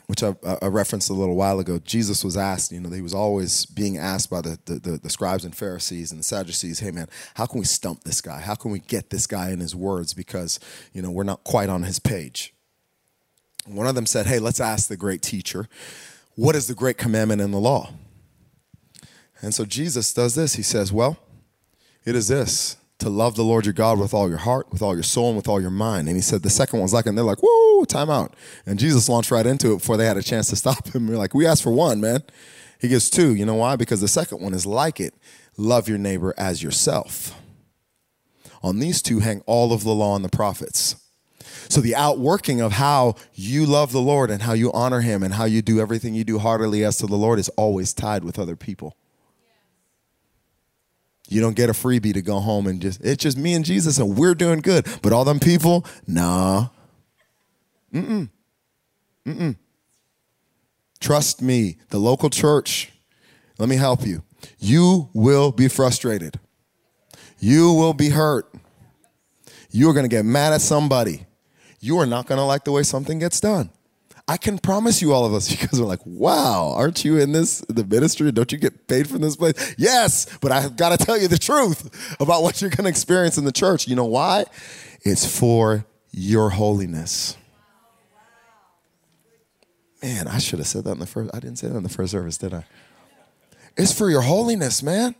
[0.06, 3.14] which I, I, referenced a little while ago, Jesus was asked, you know, he was
[3.14, 6.90] always being asked by the, the, the, the, scribes and Pharisees and the Sadducees, hey
[6.90, 8.40] man, how can we stump this guy?
[8.40, 10.12] How can we get this guy in his words?
[10.12, 10.58] Because,
[10.92, 12.52] you know, we're not quite on his page.
[13.66, 15.68] One of them said, Hey, let's ask the great teacher,
[16.34, 17.92] what is the great commandment in the law?
[19.42, 20.54] And so Jesus does this.
[20.54, 21.18] He says, Well,
[22.04, 24.94] it is this to love the Lord your God with all your heart, with all
[24.94, 26.08] your soul, and with all your mind.
[26.08, 28.34] And he said the second one's like, and they're like, whoa, time out.
[28.66, 31.06] And Jesus launched right into it before they had a chance to stop him.
[31.06, 32.22] We're like, we asked for one, man.
[32.80, 33.34] He gives two.
[33.34, 33.76] You know why?
[33.76, 35.14] Because the second one is like it
[35.56, 37.38] love your neighbor as yourself.
[38.62, 40.96] On these two hang all of the law and the prophets.
[41.68, 45.34] So the outworking of how you love the Lord and how you honor him and
[45.34, 48.38] how you do everything you do heartily as to the Lord is always tied with
[48.38, 48.96] other people.
[51.30, 53.98] You don't get a freebie to go home and just, it's just me and Jesus
[53.98, 54.86] and we're doing good.
[55.00, 56.68] But all them people, nah.
[57.94, 58.28] Mm-mm.
[59.26, 59.56] Mm-mm.
[61.00, 62.92] Trust me, the local church,
[63.58, 64.22] let me help you.
[64.58, 66.38] You will be frustrated.
[67.38, 68.52] You will be hurt.
[69.70, 71.26] You're going to get mad at somebody
[71.80, 73.70] you are not going to like the way something gets done.
[74.30, 77.62] I can promise you all of us because we're like, wow, aren't you in this
[77.68, 78.30] the ministry?
[78.30, 79.74] Don't you get paid from this place?
[79.76, 83.38] Yes, but I've got to tell you the truth about what you're going to experience
[83.38, 83.88] in the church.
[83.88, 84.44] You know why?
[85.02, 87.36] It's for your holiness.
[90.00, 91.34] Man, I should have said that in the first.
[91.34, 92.64] I didn't say that in the first service, did I?
[93.76, 95.16] It's for your holiness, man.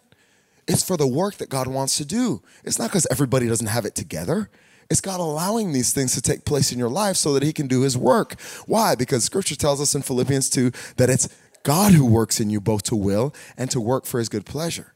[0.68, 2.42] It's for the work that God wants to do.
[2.62, 4.50] It's not because everybody doesn't have it together.
[4.90, 7.68] It's God allowing these things to take place in your life so that He can
[7.68, 8.38] do His work.
[8.66, 8.96] Why?
[8.96, 11.28] Because Scripture tells us in Philippians 2 that it's
[11.62, 14.92] God who works in you both to will and to work for His good pleasure.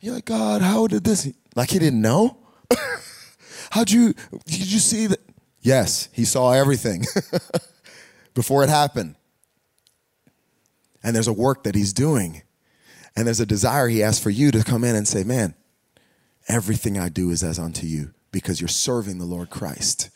[0.00, 1.28] You're like, God, how did this?
[1.56, 2.38] Like He didn't know?
[3.70, 4.14] How'd you,
[4.46, 5.20] did you see that?
[5.60, 7.04] Yes, He saw everything
[8.34, 9.16] before it happened.
[11.02, 12.42] And there's a work that He's doing.
[13.16, 15.56] And there's a desire He has for you to come in and say, man,
[16.46, 20.10] everything I do is as unto you because you're serving the Lord Christ.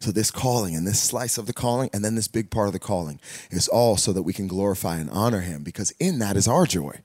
[0.00, 2.72] So, this calling and this slice of the calling, and then this big part of
[2.72, 6.36] the calling is all so that we can glorify and honor Him because in that
[6.36, 7.00] is our joy.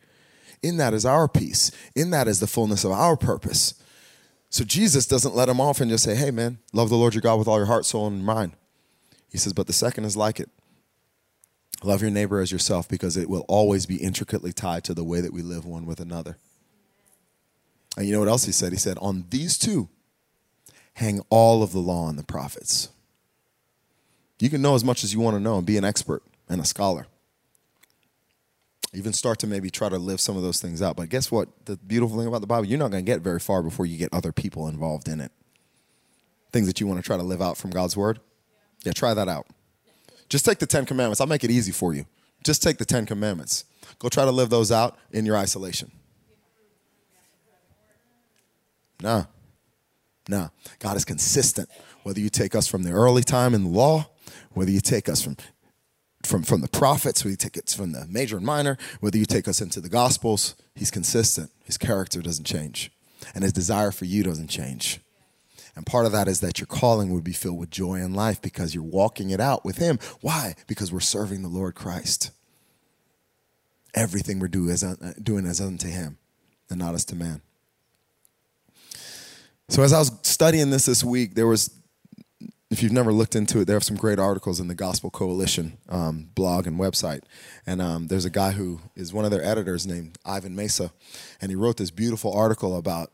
[0.63, 1.69] In that is our peace.
[1.95, 3.75] In that is the fullness of our purpose.
[4.49, 7.21] So, Jesus doesn't let him off and just say, hey, man, love the Lord your
[7.21, 8.53] God with all your heart, soul, and mind.
[9.29, 10.49] He says, but the second is like it.
[11.83, 15.21] Love your neighbor as yourself because it will always be intricately tied to the way
[15.21, 16.37] that we live one with another.
[17.97, 18.71] And you know what else he said?
[18.71, 19.89] He said, on these two,
[20.97, 22.89] hang all of the law and the prophets.
[24.39, 26.59] You can know as much as you want to know and be an expert and
[26.59, 27.05] a scholar.
[28.93, 30.95] Even start to maybe try to live some of those things out.
[30.95, 31.49] But guess what?
[31.65, 33.95] The beautiful thing about the Bible, you're not going to get very far before you
[33.95, 35.31] get other people involved in it.
[36.51, 38.19] Things that you want to try to live out from God's word.
[38.83, 39.45] Yeah, try that out.
[40.29, 41.21] Just take the Ten Commandments.
[41.21, 42.07] I'll make it easy for you.
[42.43, 43.65] Just take the Ten Commandments.
[43.99, 45.91] Go try to live those out in your isolation.
[48.99, 49.25] Nah.
[50.29, 50.49] No,
[50.79, 51.69] God is consistent.
[52.03, 54.09] Whether you take us from the early time in the law,
[54.53, 55.37] whether you take us from
[56.23, 59.25] from, from the prophets, whether you take it from the major and minor, whether you
[59.25, 61.51] take us into the gospels, he's consistent.
[61.63, 62.91] His character doesn't change.
[63.33, 64.99] And his desire for you doesn't change.
[65.77, 68.41] And part of that is that your calling would be filled with joy in life
[68.41, 69.99] because you're walking it out with Him.
[70.21, 70.55] Why?
[70.65, 72.31] Because we're serving the Lord Christ.
[73.93, 76.17] Everything we're do is, uh, doing is unto Him
[76.67, 77.43] and not as to man.
[79.69, 81.73] So as I was studying this this week, there was
[82.69, 85.77] if you've never looked into it, there are some great articles in the Gospel Coalition
[85.87, 87.21] um, blog and website.
[87.65, 90.91] And um, there's a guy who is one of their editors named Ivan Mesa,
[91.41, 93.11] and he wrote this beautiful article about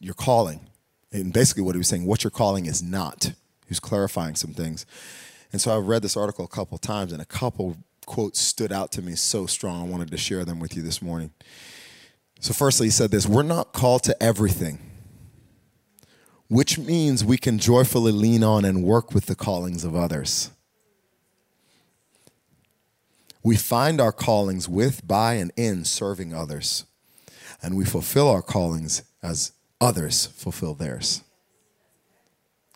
[0.00, 0.68] your calling.
[1.12, 3.24] And basically, what he was saying, what your calling is not.
[3.24, 4.86] He was clarifying some things.
[5.52, 7.76] And so I've read this article a couple times, and a couple
[8.06, 9.82] quotes stood out to me so strong.
[9.82, 11.30] I wanted to share them with you this morning.
[12.40, 14.78] So, firstly, he said this We're not called to everything
[16.48, 20.50] which means we can joyfully lean on and work with the callings of others.
[23.42, 26.84] We find our callings with, by, and in serving others,
[27.62, 31.22] and we fulfill our callings as others fulfill theirs.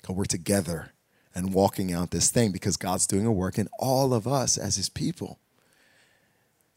[0.08, 0.92] We're together
[1.34, 4.76] and walking out this thing because God's doing a work in all of us as
[4.76, 5.38] His people.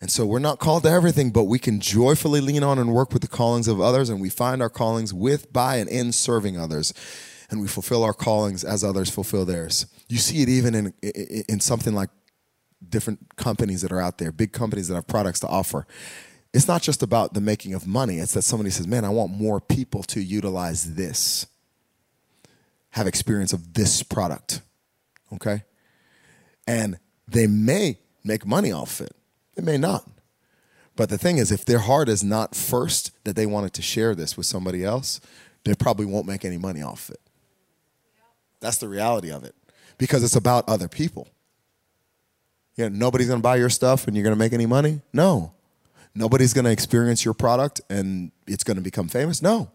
[0.02, 3.14] And so we're not called to everything, but we can joyfully lean on and work
[3.14, 6.60] with the callings of others, and we find our callings with, by, and in serving
[6.60, 6.91] others.
[7.52, 9.86] And we fulfill our callings as others fulfill theirs.
[10.10, 10.93] You see it even in,
[11.47, 12.10] in something like
[12.88, 15.86] different companies that are out there, big companies that have products to offer.
[16.52, 19.32] It's not just about the making of money, it's that somebody says, Man, I want
[19.32, 21.45] more people to utilize this,
[22.91, 24.62] have experience of this product.
[25.34, 25.64] Okay?
[26.66, 26.97] And
[27.28, 29.16] they may make money off it
[29.56, 30.08] it may not.
[30.95, 34.14] But the thing is, if their heart is not first that they wanted to share
[34.14, 35.22] this with somebody else,
[35.64, 37.20] they probably won't make any money off it.
[38.60, 39.56] That's the reality of it
[39.97, 41.28] because it's about other people.
[42.76, 45.02] You know, nobody's going to buy your stuff and you're going to make any money?
[45.14, 45.54] No.
[46.14, 49.41] Nobody's going to experience your product and it's going to become famous?
[49.41, 49.72] No.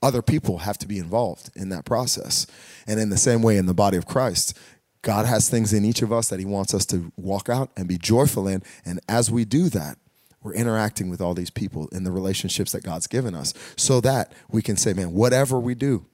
[0.00, 2.46] Other people have to be involved in that process.
[2.86, 4.56] And in the same way, in the body of Christ,
[5.02, 7.88] God has things in each of us that He wants us to walk out and
[7.88, 8.62] be joyful in.
[8.84, 9.96] And as we do that,
[10.42, 14.32] we're interacting with all these people in the relationships that God's given us so that
[14.50, 16.06] we can say, man, whatever we do,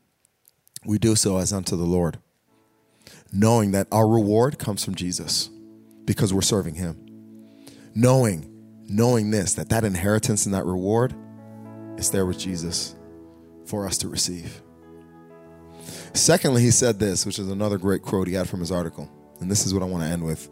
[0.85, 2.19] we do so as unto the Lord,
[3.33, 5.51] knowing that our reward comes from Jesus
[6.05, 7.01] because we're serving Him.
[7.95, 8.51] Knowing,
[8.89, 11.15] knowing this, that that inheritance and that reward
[11.97, 12.97] is there with Jesus
[13.67, 14.64] for us to receive.
[16.15, 19.11] Secondly, he said this, which is another great quote he had from his article.
[19.41, 20.49] And this is what I want to end with.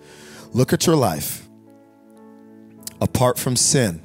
[0.52, 1.48] Look at your life.
[3.00, 4.02] Apart from sin,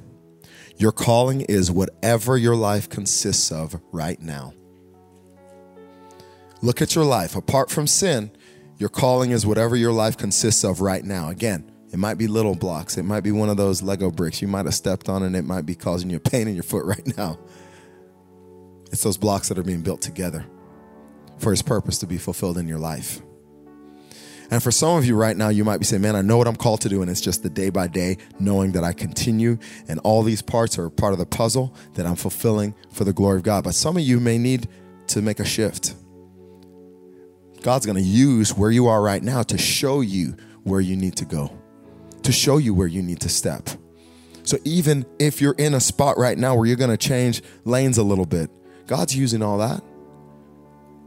[0.78, 4.53] your calling is whatever your life consists of right now.
[6.62, 7.36] Look at your life.
[7.36, 8.32] Apart from sin,
[8.78, 11.30] your calling is whatever your life consists of right now.
[11.30, 12.97] Again, it might be little blocks.
[12.97, 15.45] It might be one of those Lego bricks you might have stepped on and it
[15.45, 17.39] might be causing you pain in your foot right now.
[18.91, 20.45] It's those blocks that are being built together
[21.40, 23.22] for his purpose to be fulfilled in your life.
[24.50, 26.48] And for some of you right now, you might be saying, Man, I know what
[26.48, 29.58] I'm called to do, and it's just the day by day knowing that I continue,
[29.88, 33.38] and all these parts are part of the puzzle that I'm fulfilling for the glory
[33.38, 33.64] of God.
[33.66, 34.68] But some of you may need
[35.08, 35.96] to make a shift.
[37.62, 41.18] God's going to use where you are right now to show you where you need
[41.18, 41.52] to go,
[42.24, 43.70] to show you where you need to step.
[44.44, 47.98] So even if you're in a spot right now where you're going to change lanes
[47.98, 48.50] a little bit,
[48.86, 49.84] God's using all that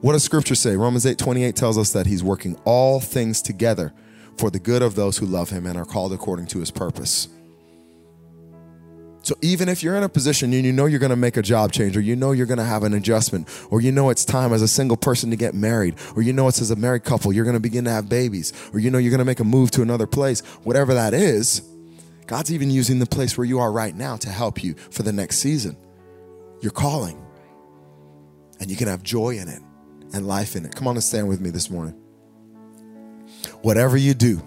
[0.01, 0.77] what does scripture say?
[0.77, 3.93] Romans 8 28 tells us that he's working all things together
[4.39, 7.29] for the good of those who love him and are called according to his purpose.
[9.23, 11.43] So even if you're in a position and you know you're going to make a
[11.43, 14.25] job change, or you know you're going to have an adjustment, or you know it's
[14.25, 17.05] time as a single person to get married, or you know it's as a married
[17.05, 19.41] couple you're going to begin to have babies, or you know you're going to make
[19.41, 21.61] a move to another place, whatever that is,
[22.27, 25.13] God's even using the place where you are right now to help you for the
[25.13, 25.77] next season.
[26.63, 27.23] You're calling,
[28.59, 29.61] and you can have joy in it
[30.13, 30.75] and life in it.
[30.75, 31.95] Come on and stand with me this morning.
[33.63, 34.43] Whatever you do,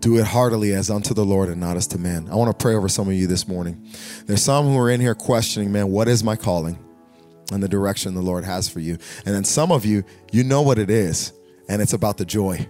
[0.00, 2.28] do it heartily as unto the Lord and not as to man.
[2.30, 3.88] I want to pray over some of you this morning.
[4.26, 6.78] There's some who are in here questioning, man, what is my calling
[7.50, 8.98] and the direction the Lord has for you?
[9.24, 11.32] And then some of you, you know what it is,
[11.68, 12.68] and it's about the joy.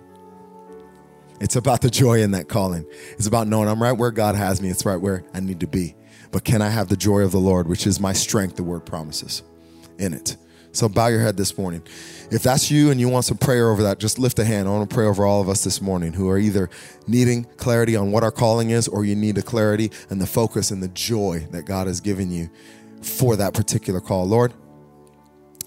[1.40, 2.86] It's about the joy in that calling.
[3.12, 5.66] It's about knowing I'm right where God has me, it's right where I need to
[5.66, 5.96] be.
[6.30, 8.86] But can I have the joy of the Lord, which is my strength, the word
[8.86, 9.42] promises
[9.98, 10.36] in it?
[10.74, 11.82] So bow your head this morning.
[12.32, 14.68] If that's you and you want some prayer over that, just lift a hand.
[14.68, 16.68] I want to pray over all of us this morning who are either
[17.06, 20.72] needing clarity on what our calling is or you need the clarity and the focus
[20.72, 22.50] and the joy that God has given you
[23.02, 24.26] for that particular call.
[24.26, 24.52] Lord,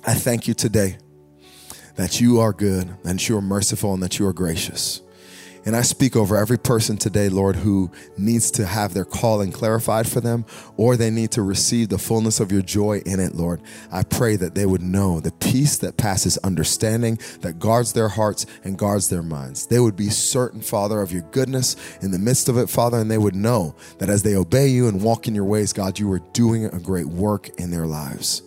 [0.05, 0.97] I thank you today
[1.95, 5.01] that you are good and that you are merciful and that you are gracious.
[5.68, 10.07] And I speak over every person today, Lord, who needs to have their calling clarified
[10.07, 10.45] for them
[10.78, 13.61] or they need to receive the fullness of your joy in it, Lord.
[13.91, 18.45] I pray that they would know the peace that passes understanding, that guards their hearts
[18.63, 19.68] and guards their minds.
[19.68, 23.11] They would be certain, Father, of your goodness in the midst of it, Father, and
[23.11, 26.09] they would know that as they obey you and walk in your ways, God, you
[26.13, 28.41] are doing a great work in their lives.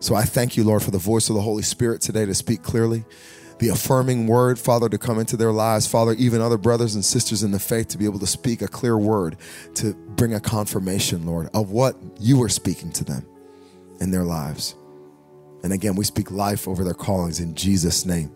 [0.00, 2.64] So I thank you, Lord, for the voice of the Holy Spirit today to speak
[2.64, 3.04] clearly
[3.58, 5.86] the affirming word, Father, to come into their lives.
[5.86, 8.68] Father, even other brothers and sisters in the faith to be able to speak a
[8.68, 9.36] clear word,
[9.74, 13.26] to bring a confirmation, Lord, of what you are speaking to them
[14.00, 14.74] in their lives.
[15.62, 18.30] And again, we speak life over their callings in Jesus' name.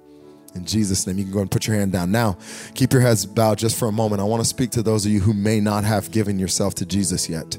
[0.54, 2.10] In Jesus' name, you can go and put your hand down.
[2.10, 2.36] Now,
[2.74, 4.20] keep your heads bowed just for a moment.
[4.20, 6.86] I want to speak to those of you who may not have given yourself to
[6.86, 7.56] Jesus yet,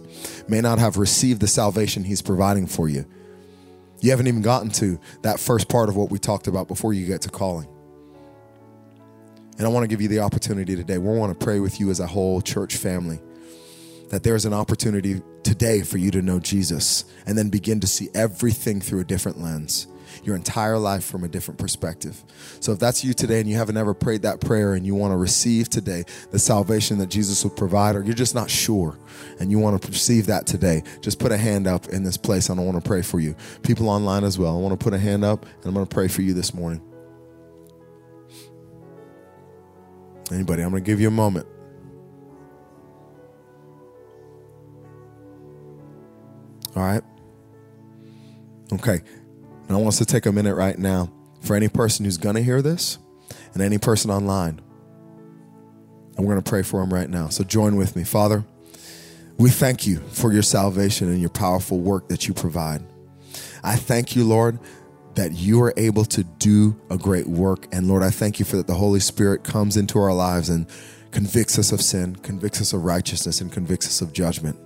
[0.50, 3.06] may not have received the salvation he's providing for you.
[4.02, 7.06] You haven't even gotten to that first part of what we talked about before you
[7.06, 7.68] get to calling.
[9.58, 10.98] And I want to give you the opportunity today.
[10.98, 13.20] We want to pray with you as a whole church family
[14.10, 18.10] that there's an opportunity today for you to know Jesus and then begin to see
[18.14, 19.88] everything through a different lens
[20.24, 22.24] your entire life from a different perspective.
[22.60, 25.12] So if that's you today and you haven't ever prayed that prayer and you want
[25.14, 28.98] to receive today the salvation that Jesus will provide, or you're just not sure
[29.40, 32.50] and you want to receive that today, just put a hand up in this place
[32.50, 33.36] I don't want to pray for you.
[33.64, 35.94] People online as well, I want to put a hand up and I'm going to
[35.94, 36.82] pray for you this morning.
[40.32, 41.46] Anybody, I'm going to give you a moment.
[46.76, 47.04] All right.
[48.72, 49.02] Okay.
[49.72, 51.10] And I want us to take a minute right now
[51.40, 52.98] for any person who's going to hear this
[53.54, 54.60] and any person online.
[56.18, 57.30] And we're going to pray for them right now.
[57.30, 58.04] So join with me.
[58.04, 58.44] Father,
[59.38, 62.84] we thank you for your salvation and your powerful work that you provide.
[63.64, 64.60] I thank you, Lord,
[65.16, 67.66] that you are able to do a great work.
[67.72, 70.68] And Lord, I thank you for that the Holy Spirit comes into our lives and
[71.12, 74.60] convicts us of sin, convicts us of righteousness, and convicts us of judgment.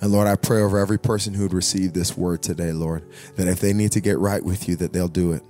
[0.00, 3.04] And Lord, I pray over every person who would receive this word today, Lord,
[3.36, 5.42] that if they need to get right with you, that they'll do it.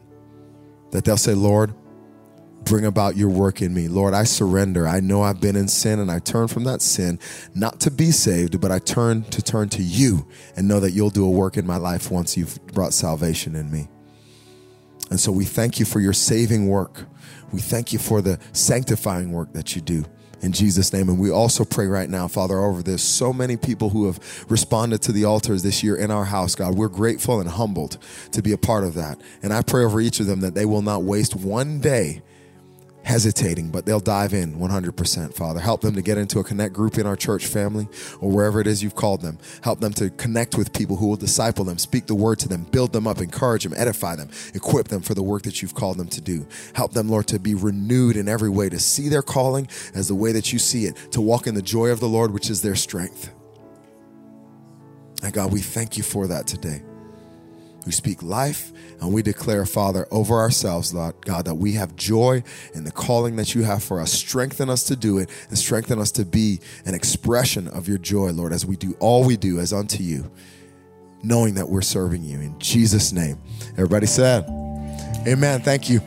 [0.93, 1.75] That they'll say, Lord,
[2.65, 3.89] bring about your work in me.
[3.89, 4.89] Lord, I surrender.
[4.89, 7.19] I know I've been in sin and I turn from that sin,
[7.55, 10.27] not to be saved, but I turn to turn to you
[10.57, 13.71] and know that you'll do a work in my life once you've brought salvation in
[13.71, 13.89] me.
[15.11, 17.05] And so we thank you for your saving work.
[17.53, 20.05] We thank you for the sanctifying work that you do
[20.43, 21.09] in Jesus' name.
[21.09, 23.03] And we also pray right now, Father, over this.
[23.03, 26.77] So many people who have responded to the altars this year in our house, God.
[26.77, 27.99] We're grateful and humbled
[28.33, 29.21] to be a part of that.
[29.43, 32.23] And I pray over each of them that they will not waste one day
[33.09, 35.61] hesitating, but they'll dive in 100%, Father.
[35.61, 37.89] Help them to get into a connect group in our church family
[38.21, 39.39] or wherever it is you've called them.
[39.63, 42.65] Help them to connect with people who will disciple them, speak the word to them,
[42.65, 45.97] build them up, encourage them, edify them, equip them for the work that you've called
[45.97, 46.47] them to do.
[46.75, 50.15] Help them, Lord, to be renewed in every way, to see their calling as the
[50.15, 52.61] way that you see it, to walk in the joy of the Lord, which is
[52.61, 53.33] their strength.
[55.23, 56.83] And God, we thank you for that today.
[57.89, 58.71] We speak life
[59.01, 62.43] and we declare, Father, over ourselves, Lord God, that we have joy
[62.75, 64.13] in the calling that you have for us.
[64.13, 68.31] Strengthen us to do it and strengthen us to be an expression of your joy,
[68.31, 70.31] Lord, as we do all we do as unto you,
[71.23, 72.39] knowing that we're serving you.
[72.39, 73.39] In Jesus' name.
[73.73, 74.45] Everybody said,
[75.27, 75.63] Amen.
[75.63, 76.01] Thank you.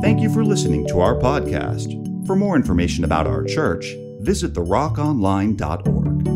[0.00, 2.24] Thank you for listening to our podcast.
[2.24, 6.35] For more information about our church, visit therockonline.org.